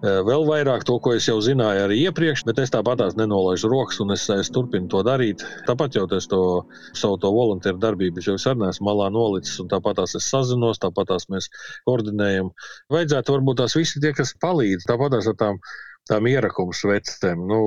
[0.00, 4.14] vēl vairāk to, ko es jau zināju arī iepriekš, bet es tāpat nenolaižu rokas un
[4.14, 5.44] es, es turpinu to darīt.
[5.68, 6.40] Tāpat jau es to
[6.96, 11.12] savu to volunteeru darbību jau sen esmu malā nolicis, un tāpat tās es sazinos, tāpat
[11.12, 11.50] tās mēs
[11.88, 12.50] koordinējam.
[12.92, 15.62] Vajadzētu varbūt tās visi tie, kas palīdz, tāpat tās ar tām
[16.10, 17.44] tām ierakumu svecēm.
[17.46, 17.60] Nu,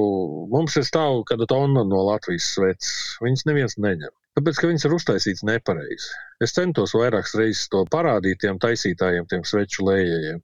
[0.51, 2.93] mums ir stāv kāda tonna no Latvijas sveces.
[3.23, 4.11] Viņas neviens neņem.
[4.33, 6.09] Tāpēc, ka viņas ir uztaisītas nepareizi.
[6.43, 10.41] Es centos vairākas reizes to parādīt tiem taisītājiem, tiem sveču lējējiem.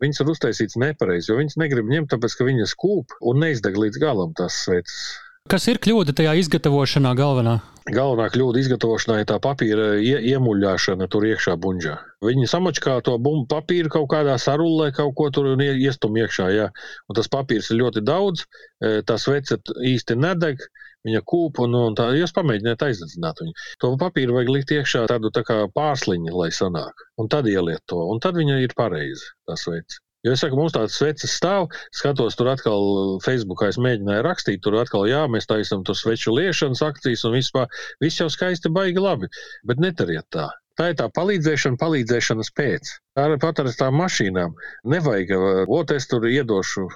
[0.00, 4.00] Viņas ir uztaisītas nepareizi, jo viņas negrib ņemt, tāpēc ka viņas kūp un neizdeg līdz
[4.00, 5.10] galam tās sveces.
[5.50, 7.56] Kas ir kļūda tajā izgatavošanā galvenā?
[7.90, 11.94] Galvenā kļūda izgatavošanā ir tā papīra ie, iemuļāšana tur iekšā buļģā.
[12.28, 16.50] Viņi samačkā to bumbu papīru kaut kādā sarullē, kaut ko tur iestum iekšā.
[16.54, 16.68] Jā.
[17.08, 18.44] Un tas papīrs ir ļoti daudz,
[18.78, 19.58] e, tā svece
[19.90, 20.62] īsti nedeg,
[21.08, 23.56] viņa kūpa, un, un tā jūs pamēģiniet aizdedzināt viņu.
[23.82, 28.02] To papīru vajag likt iekšā tādu tā kā pārsliņu, lai sanāk, un tad ieliet to,
[28.12, 30.00] un tad viņa ir pareizi, tas veids.
[30.20, 32.82] Jo es saku, mums tāds sveces stāv, skatos, tur atkal
[33.24, 37.70] Facebookā es mēģināju rakstīt, tur atkal, jā, mēs taisam tur sveču liešanas akcijas un vispār,
[38.04, 39.30] viss jau skaisti baigi labi,
[39.64, 40.50] bet netariet tā.
[40.76, 42.92] Tā ir tā palīdzēšana, palīdzēšanas pēc.
[43.16, 44.52] Tā ir pat ar tām mašīnām.
[44.92, 45.32] Nevajag,
[45.68, 46.86] ot, es tur iedošu,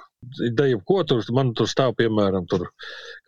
[0.59, 2.67] da jau ko tur, man tur stāv, piemēram, tur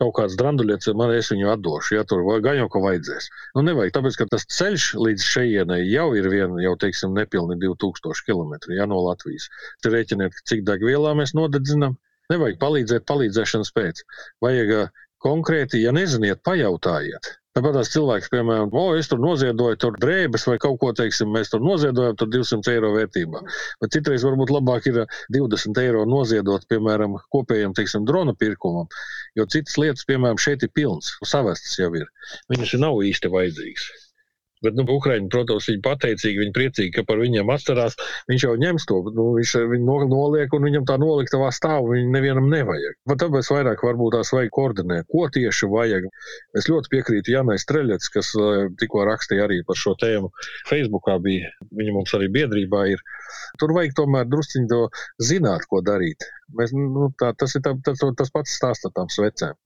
[0.01, 3.28] kaut kāds dranduļietis, man es viņu atdošu, ja tur gan jau ko vajadzēs.
[3.57, 8.26] Nu, nevajag, tāpēc, ka tas ceļš līdz šejienai jau ir vien, jau, teiksim, nepilni 2000
[8.26, 9.49] km, ja no Latvijas.
[9.84, 11.97] Tur rēķiniet, cik degvielā mēs nodedzinām.
[12.32, 14.03] Nevajag palīdzēt palīdzēšanas pēc.
[14.42, 14.72] Vajag
[15.22, 17.36] konkrēti, ja neziniet, pajautājiet.
[17.57, 21.48] Tāpat tās cilvēks, piemēram, o, es tur noziedoju tur drēbes vai kaut ko, teiksim, mēs
[21.48, 23.40] tur noziedojam, tur 200 eiro vērtībā.
[23.80, 24.98] Bet citreiz varbūt labāk ir
[25.32, 28.90] 20 eiro noziedot, piemēram, kopējam, teiksim, drona pirkumam,
[29.40, 32.11] jo citas lietas, piemēram, šeit ir pilns, savestas jau ir.
[32.52, 34.05] Viņas nav īsti vajadzīgas.
[34.64, 37.96] Bet, nu, Ukraiņi, protams, viņi pateicīgi, viņi priecīgi, ka par viņiem atcerās.
[38.30, 42.16] Viņš jau ņems to, nu, viņš viņu noliek, un viņam tā noliktavā stāv, un viņam
[42.16, 42.96] nevienam nevajag.
[43.11, 46.09] Bet tāpēc vairāk varbūt tās vajag koordinēt, ko tieši vajag.
[46.57, 50.32] Es ļoti piekrītu Janai Streļets, kas eh, tikko rakstīja arī par šo tēmu.
[50.70, 53.04] Facebookā bija, viņa mums arī biedrībā ir.
[53.61, 54.82] Tur vajag tomēr drusciņi to
[55.20, 56.24] zināt, ko darīt.
[56.57, 59.57] Mēs, nu, tā, tas ir tā, tas, tas pats stāsts ar tām svecēm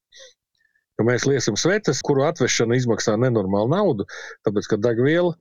[1.00, 4.06] ka mēs liesim sveces, kuru atvešana izmaksā nenormālu naudu,
[4.44, 5.32] tāpēc, ka degviela,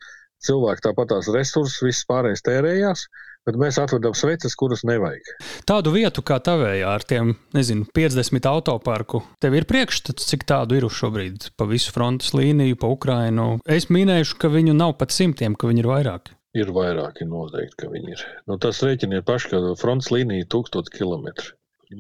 [0.45, 3.09] cilvēki tāpatās resursus, viss pārējais tērējās.
[3.47, 5.29] Bet mēs atvedam sveces, kuras nevajag.
[5.65, 9.23] Tādu vietu kā tavējā ar tiem, nezinu, 50 autoparku.
[9.41, 13.47] Tev ir priekšstats, cik tādu ir šobrīd pa visu frontes līniju, pa Ukrajinu.
[13.65, 16.35] Es minēšu, ka viņu nav pat simtiem, ka viņi ir vairāki.
[16.59, 18.25] Ir vairāki noteikti, ka viņi ir.
[18.51, 21.31] Nu, tas rēķiniet paši, ka frontes līnija ir 1000 km.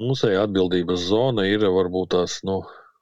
[0.03, 2.59] Mūsēja atbildības zona ir varbūt tās, nu,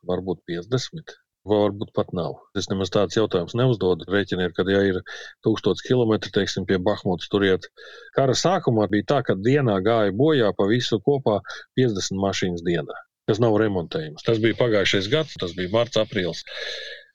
[0.07, 1.15] varbūt 50.
[1.47, 2.33] Varbūt pat nav.
[2.59, 4.07] Es nemaz tāds jautājums neuzdodu.
[4.11, 4.99] Rēķiniet, ka, ja ir
[5.47, 7.69] 1000 km, teiksim, pie Bahmutas turiet,
[8.17, 11.39] kara sākumā bija tā, ka dienā gāja bojā pa visu kopā
[11.79, 12.99] 50 mašīnas dienā,
[13.31, 14.27] kas nav remontējums.
[14.27, 16.43] Tas bija pagājušais gads, tas bija marts, aprīlis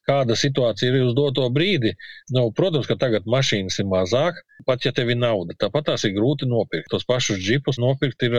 [0.09, 1.93] kāda situācija ir uz doto brīdi.
[2.35, 5.55] Nu, protams, ka tagad mašīnas ir mazāk, pat ja tev ir nauda.
[5.61, 6.91] Tāpat tās ir grūti nopirkt.
[6.91, 8.39] Tos pašus džipus nopirkt ir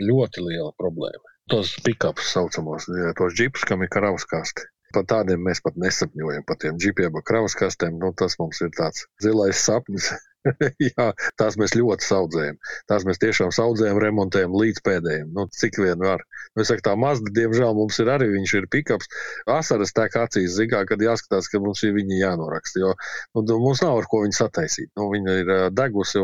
[0.00, 2.88] ļoti liela problēma tos pikapus saucamos,
[3.18, 4.68] tos džipus, kam ir karavaskaste.
[4.94, 8.00] Par tādiem mēs pat nesapņojam, par tiem džipiem ar kravaskastēm.
[8.02, 10.10] Nu, tas mums ir tāds zilais sapnis.
[10.90, 11.06] Jā,
[11.40, 12.58] tās mēs ļoti audzējam.
[12.88, 15.32] Tās mēs tiešām audzējam, remontējam līdz pēdējiem.
[15.36, 16.24] Nu, cik vien var.
[16.54, 19.10] Nu, es saku, tā mazda, diemžēl, mums ir arī viņš ir pikaps.
[19.50, 22.80] Asaras tek acīs, zigā, kad jāskatās, ka mums ir viņi jānoraksta.
[22.82, 22.94] Jo
[23.36, 24.90] nu, mums nav ar ko viņu sataisīt.
[24.98, 26.22] Nu, viņa ir degusi.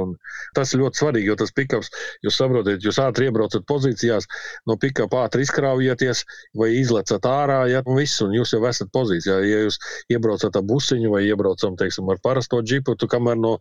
[0.57, 1.93] Tas ir ļoti svarīgi, jo tas pikaps,
[2.25, 4.27] jūs saprotat, jūs ātri iebraucat pozīcijās,
[4.69, 6.25] no pikapa ātri izkraujieties
[6.59, 9.39] vai izlecat ārā, ja, un viss, un jūs jau esat pozīcijā.
[9.47, 9.79] Ja jūs
[10.13, 13.57] iebraucat ar busiņu vai iebraucam, teiksim, ar parasto džipu, tu kamēr no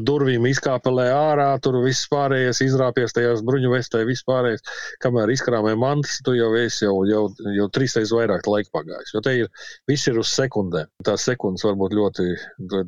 [0.00, 4.64] pa durvīm izkāpelē ārā, tur viss pārējais izrāpies tajās bruņu vestē, viss pārējais.
[5.00, 9.12] Kamēr izkrāmē mantas, tu jau esi jau, jau, jau trīsreiz vairāk laika pagājis.
[9.14, 9.50] Jo te ir
[9.88, 10.88] viss ir uz sekundēm.
[11.04, 12.28] Tās sekundes var būt ļoti,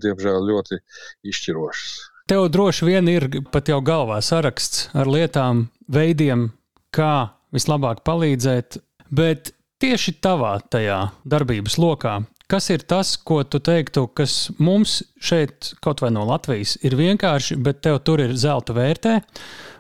[0.01, 0.81] diemžēl, ļoti
[1.29, 2.09] izšķirošas.
[2.31, 6.53] Tev droši vien ir pat jau galvā saraksts ar lietām, veidiem,
[6.95, 8.79] kā vislabāk palīdzēt,
[9.13, 9.53] bet
[9.83, 12.21] tieši tavā tajā darbības lokā,
[12.53, 17.57] Kas ir tas, ko tu teiktu, kas mums šeit, kaut vai no Latvijas, ir vienkārši,
[17.65, 19.15] bet tev tur ir zelta vērtē,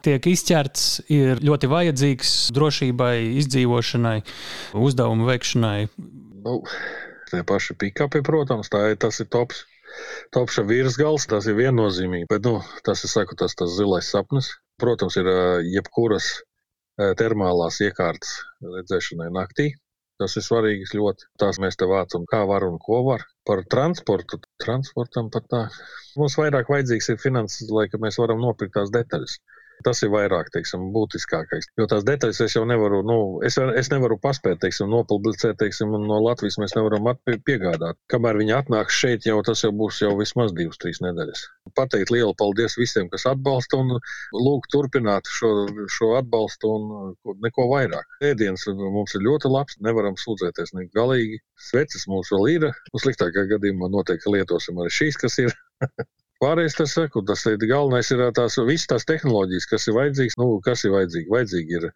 [0.07, 4.14] tiek izķerts, ir ļoti vajadzīgs drošībai, izdzīvošanai,
[4.87, 5.83] uzdevumu veikšanai?
[6.47, 6.57] Nu,
[7.29, 9.66] tie paši pikapi, protams, tā ir, tas ir tops.
[10.33, 12.55] Topša virsgals, tas ir viennozīmīgi, bet nu,
[12.89, 14.49] tas ir saku, tas, tas zilais sapnis.
[14.81, 15.29] Protams, ir
[15.68, 16.33] jebkuras
[17.20, 19.75] termālās iekārtas redzēšanai naktī.
[20.23, 21.25] Tas ir svarīgi ļoti.
[21.43, 23.25] Tās mēs te vācam, kā var un ko var.
[23.49, 24.39] Par transportu.
[24.62, 25.62] Transportam pat tā.
[26.20, 29.41] Mums vairāk vajadzīgs ir finanses, lai mēs varam nopirkt tās detaļas.
[29.87, 31.68] Tas ir vairāk teiksim, būtiskākais.
[31.80, 33.16] Jo tās detaļas es jau nevaru, nu,
[33.47, 37.09] es, es nevaru paspēt, teiksim, nopublicēt, teiksim, un no Latvijas mēs nevaram
[37.47, 37.99] piegādāt.
[38.12, 41.45] Kamēr viņi atnāks šeit, jau tas jau būs jau vismaz divas, trīs nedēļas.
[41.78, 43.97] Pateikt lielu paldies visiem, kas atbalsta un
[44.37, 45.53] lūk turpināt šo,
[45.91, 48.18] šo atbalstu un neko vairāk.
[48.33, 51.43] Ēdiens mums ir ļoti labs, nevaram sūdzēties ne galīgi.
[51.70, 52.70] Sveces mums vēl ir.
[53.03, 55.57] Sliktākā gadījumā noteikti lietosim arī šīs, kas ir.
[56.43, 60.38] Pārējais tas saku, tas ir galvenais, ir tās visas tās tehnoloģijas, kas ir vajadzīgas.
[60.40, 61.30] Nu, kas ir vajadzīgi?
[61.30, 61.88] Vajadzīgi ir,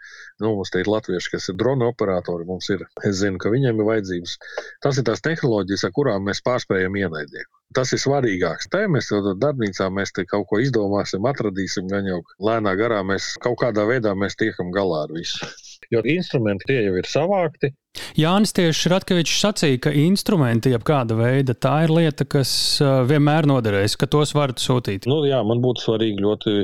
[0.45, 3.83] nu, mums te ir latvieši, kas ir drona operatori, mums ir, es zinu, ka viņiem
[3.83, 4.39] ir vajadzības.
[4.87, 7.56] Tas ir tās tehnoloģijas, ar kurām mēs pārspējam ienaidnieku.
[7.75, 8.69] Tas ir svarīgāks.
[8.71, 9.11] Te mēs
[9.43, 14.39] darbnīcā mēs kaut ko izdomāsim, atradīsim, gan jau lēnā garā mēs kaut kādā veidā mēs
[14.39, 15.49] tiekam galā ar visu.
[15.93, 17.73] Jo instrumenti tie jau ir savākti.
[18.19, 22.51] Jānis tieši Ratkevičs sacīja, ka instrumenti, jeb kāda veida, tā ir lieta, kas
[23.09, 25.09] vienmēr noderēs, ka tos varat sūtīt.
[25.11, 26.55] Nu, jā, man būtu svarīgi ļoti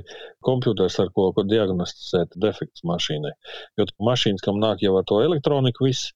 [0.44, 3.32] kompjuters, ar ko, ko diagnosticēt defektus mašīnai.
[3.80, 6.12] Jo mašīnas, kam nāk jau ar to elektroniku, viss,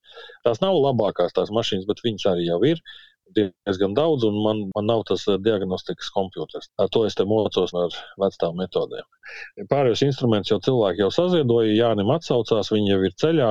[0.46, 2.82] tās nav labākās tās mašīnas, bet viņas arī jau ir
[3.36, 6.70] diezgan daudz, un man, man nav tas eh, diagnostikas kompjuters.
[6.82, 9.08] Ar to es te mocos ar vecām metodēm.
[9.72, 13.50] Pārējos instrumentus jau cilvēki jau saziedoja, Jānis atsaucās, viņi jau ir ceļā.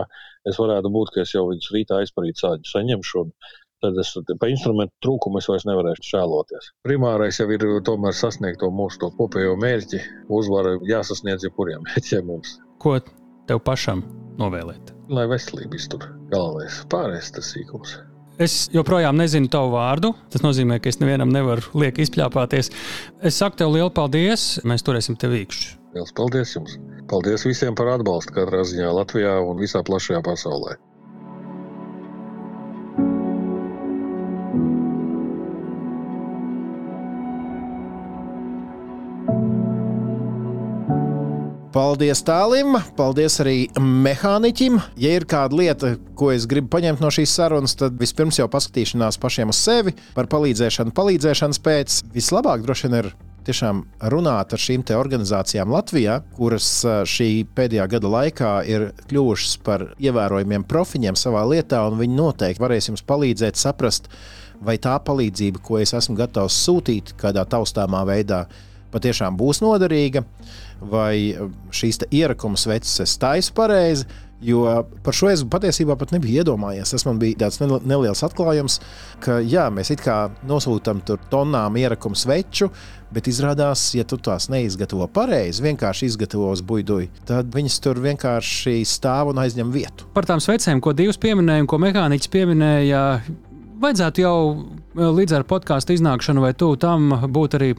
[0.49, 3.25] Es varētu būt, ka es jau viņus rītā aizparīt sāģi saņemšu.
[3.83, 6.71] Tad es par instrumentu trūkumu es vairs nevarēšu šēloties.
[6.87, 10.01] Primārais jau ir tomēr sasniegt to mūsu to kopējo mērķi.
[10.33, 12.55] Uzvara jāsasniedz jebkuriem mērķiem mums.
[12.81, 12.97] Ko
[13.49, 14.05] tev pašam
[14.41, 14.95] novēlēt?
[15.13, 16.07] Lai veselība iztur.
[16.31, 17.99] Galvenais pārējais tas sīkums.
[18.41, 20.11] Es joprojām nezinu tavu vārdu.
[20.33, 22.71] Tas nozīmē, ka es nevienam nevaru lieki izpļāpāties.
[23.23, 24.57] Es saku tev lielu paldies.
[24.67, 25.71] Mēs turēsim tevi īkšķi.
[26.17, 26.75] Paldies jums!
[27.07, 30.75] Paldies visiem par atbalstu katrā ziņā Latvijā un visā plašajā pasaulē.
[41.75, 44.77] Paldies tālim, paldies arī mehāniķim.
[44.95, 49.17] Ja ir kāda lieta, ko es gribu paņemt no šīs sarunas, tad vispirms jau paskatīšanās
[49.19, 51.97] pašiem uz sevi, par palīdzēšanu, palīdzēšanas pēc.
[52.13, 53.09] Vislabāk droši vien ir
[53.49, 53.81] tiešām
[54.13, 56.69] runāt ar šīm organizācijām Latvijā, kuras
[57.11, 62.87] šī pēdējā gada laikā ir kļuvušas par ievērojumiem profiņiem savā lietā, un viņi noteikti varēs
[62.87, 64.07] jums palīdzēt saprast,
[64.63, 68.45] vai tā palīdzība, ko es esmu gatavs sūtīt kādā taustāmā veidā,
[68.95, 70.23] patiešām būs noderīga,
[70.81, 71.35] vai
[71.75, 74.07] šīs ierakuma sveces es taisu pareizi.
[74.45, 76.91] Jo par šo es patiesībā pat nebiju iedomājies.
[76.91, 78.81] Tas man bija tāds neliels atklājums,
[79.23, 82.67] ka jā, mēs it kā nosūtām tur tonām ierakumu sveču,
[83.15, 88.81] bet izrādās, ja tu tās neizgatavo pareizi, vienkārši izgatavo uz buļbuļs, tad viņas tur vienkārši
[88.85, 90.11] stāv un aizņem vietu.
[90.13, 93.05] Par tām svecēm, ko divas pieminēja un ko mehāniķis pieminēja,
[93.81, 94.37] vajadzētu jau
[95.15, 97.71] līdz ar podkāstu iznākšanu vai tu tam būt arī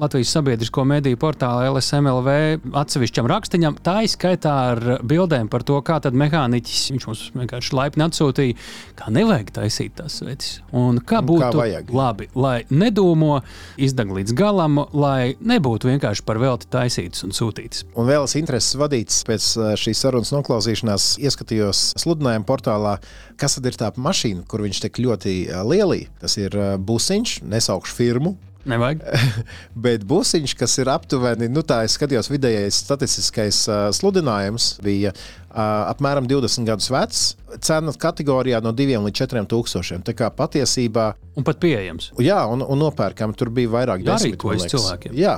[0.00, 2.32] Latvijas sabiedrisko mediju portāla LSMLV
[2.80, 8.06] atsevišķam rakstiņam, tā izskaitā ar bildēm par to, kā tad mehāniķis viņš mums vienkārši laipni
[8.06, 8.56] atsūtīja,
[8.98, 10.60] kā nevajag taisīt tās sveces.
[10.74, 11.92] Un kā būtu kā vajag.
[11.94, 13.38] labi, lai nedūmo,
[13.86, 17.84] izdeg līdz galam, lai nebūtu vienkārši par velti taisītas un sūtītas.
[17.94, 22.96] Un vēl es intereses vadīts pēc eh, šīs sarunas noklausīšanās, ieskatījos sludinājumu portālā,
[23.40, 26.06] kas tad ir tā mašīna, kur viņš tik ļoti eh, lielī.
[26.22, 28.34] Tas ir eh, busiņš, nesaukšu firmu,
[28.68, 29.02] Nevajag.
[29.84, 35.90] Bet busiņš, kas ir aptuveni, nu tā es skatījos, vidējais statistiskais uh, sludinājums bija uh,
[35.92, 37.24] apmēram 20 gadus vecs.
[37.64, 40.04] Cena kategorijā no 2 līdz 4 tūkstošiem.
[40.06, 41.10] Tā kā patiesībā.
[41.38, 42.12] Un pat pieejams.
[42.24, 45.16] Jā, un, un nopērkam tur bija vairāk desmit cilvēkiem.
[45.18, 45.36] Jā,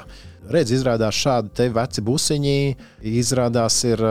[0.53, 2.59] redz, izrādās šādi te veci busiņi,
[3.17, 4.05] izrādās ir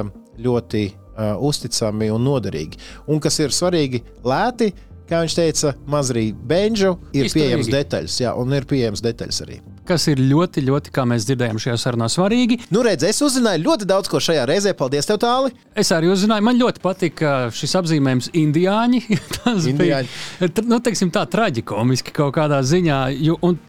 [0.43, 2.84] ļoti uh, uzticami un noderīgi.
[3.07, 4.74] Un kas ir svarīgi, lēti
[5.10, 7.36] kā viņš teica, mazrī benžu, ir Izturīgi.
[7.39, 9.60] pieejams detaļas, jā, un ir pieejams detaļas arī.
[9.86, 12.58] Kas ir ļoti, ļoti, kā mēs dzirdējām šajā sarunā, svarīgi.
[12.74, 14.74] Nu, redz, es uzzināju ļoti daudz ko šajā reizē.
[14.78, 15.53] Paldies, tev, Tāli!
[15.78, 19.03] Es arī uzzināju, man ļoti patika šis apzīmējums indiāņi.
[19.38, 20.10] tas Indiāņi.
[20.41, 22.99] bija nu, teiksim, tā traģikomiski kaut kādā ziņā.
[23.28, 23.62] Jo, un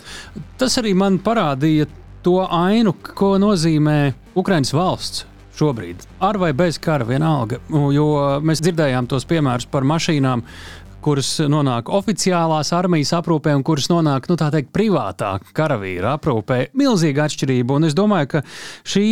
[0.56, 1.90] tas arī man parādīja
[2.24, 3.98] to ainu, ko nozīmē
[4.40, 5.26] Ukraiņas valsts
[5.56, 6.02] šobrīd.
[6.24, 7.60] Ar vai bez kara vienalga.
[7.94, 8.08] Jo
[8.44, 10.42] mēs dzirdējām tos piemērus par mašīnām,
[11.06, 16.60] kuras nonāk oficiālās armijas aprūpē un kuras nonāk, nu, teikt, privātā karavīra aprūpē.
[16.78, 17.76] Milzīga atšķirība.
[17.78, 18.42] Un es domāju, ka
[18.86, 19.06] šī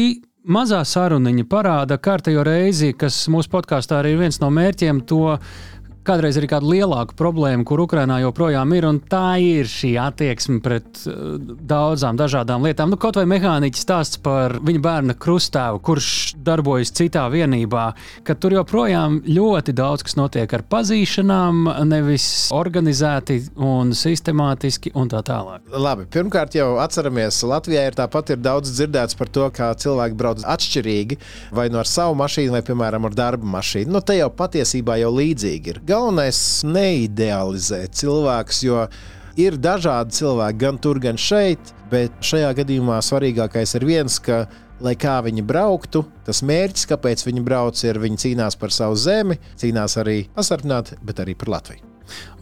[0.45, 5.38] mazā saruniņa parāda kārtējo reizi, kas mūsu podkāstā arī ir viens no mērķiem, to
[6.07, 11.05] kādreiz arī kāda lielāka problēma, kur Ukrainā joprojām ir, un tā ir šī attieksme pret
[11.09, 12.92] uh, daudzām dažādām lietām.
[12.92, 16.09] Nu, kaut vai mehāniķis stāsts par viņa bērna krustāvu, kurš
[16.44, 17.86] darbojas citā vienībā,
[18.26, 25.22] ka tur joprojām ļoti daudz kas notiek ar pazīšanām, nevis organizēti un sistemātiski un tā
[25.26, 25.64] tālāk.
[25.72, 30.44] Labi, pirmkārt, jau atceramies, Latvijā ir tāpat ir daudz dzirdēts par to, kā cilvēki brauc
[30.55, 31.18] atšķirīgi,
[31.55, 33.92] vai no nu ar savu mašīnu, vai, piemēram, ar darba mašīnu.
[33.94, 38.82] Nu, te jau patiesībā jau līdzīgi ir galvenais neidealizēt cilvēkus, jo
[39.40, 44.45] ir dažādi cilvēki gan tur, gan šeit, bet šajā gadījumā svarīgākais ir viens, ka,
[44.82, 49.38] lai kā viņi brauktu, tas mērķis, kāpēc viņi brauc, ir viņi cīnās par savu zemi,
[49.61, 51.90] cīnās arī pasargāt, bet arī par Latviju.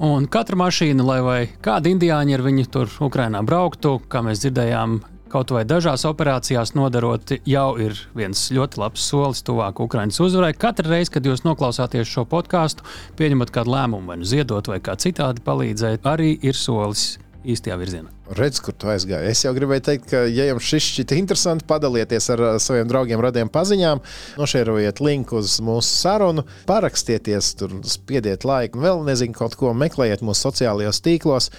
[0.02, 4.96] Un katra mašīna, lai vai kādi indiāņi ar viņu tur Ukrainā brauktu, kā mēs dzirdējām,
[5.32, 10.52] kaut vai dažās operācijās nodarot, jau ir viens ļoti labs solis tuvāk Ukraiņas uzvarai.
[10.52, 12.84] Katru reizi, kad jūs noklausāties šo podkāstu,
[13.20, 17.14] pieņemat kādu lēmumu, vai nu ziedot, vai kā citādi palīdzēt, arī ir solis
[17.44, 18.10] īstajā virzienā.
[18.38, 19.28] Redz, kur tu aizgāji.
[19.32, 23.50] Es jau gribēju teikt, ka, ja jums šis šķiet interesanti, padalieties ar saviem draugiem, radiem
[23.52, 24.02] paziņām,
[24.40, 30.48] nošērojiet linku uz mūsu sarunu, parakstieties, tur spiediet laiku, vēl nezinu, kaut ko meklējiet mūsu
[30.48, 31.50] sociālajos tīklos.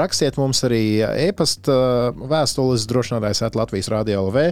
[0.00, 0.82] Rakstiet mums arī
[1.28, 1.76] e-pasta
[2.16, 4.50] vēstules drošinātājs Latvijas Rādio LV.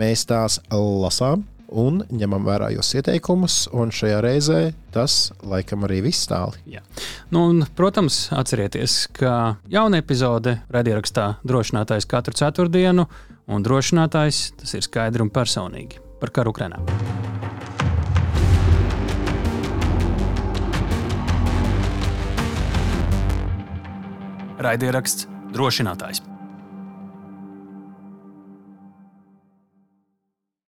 [0.00, 3.62] Mēs tās lasām un ņemam vērā jūsu ieteikumus.
[3.70, 4.60] Šajā reizē
[4.94, 6.58] tas laikam arī viss tālāk.
[7.30, 13.06] Nu, un, protams, atcerieties, ka jauna epizode radiorakstā drošinātājs katru ceturtdienu,
[13.50, 16.82] un drošinātājs tas ir skaidri un personīgi par karu Ukrajinā.
[24.60, 26.29] Raidieraksts drošinātājs.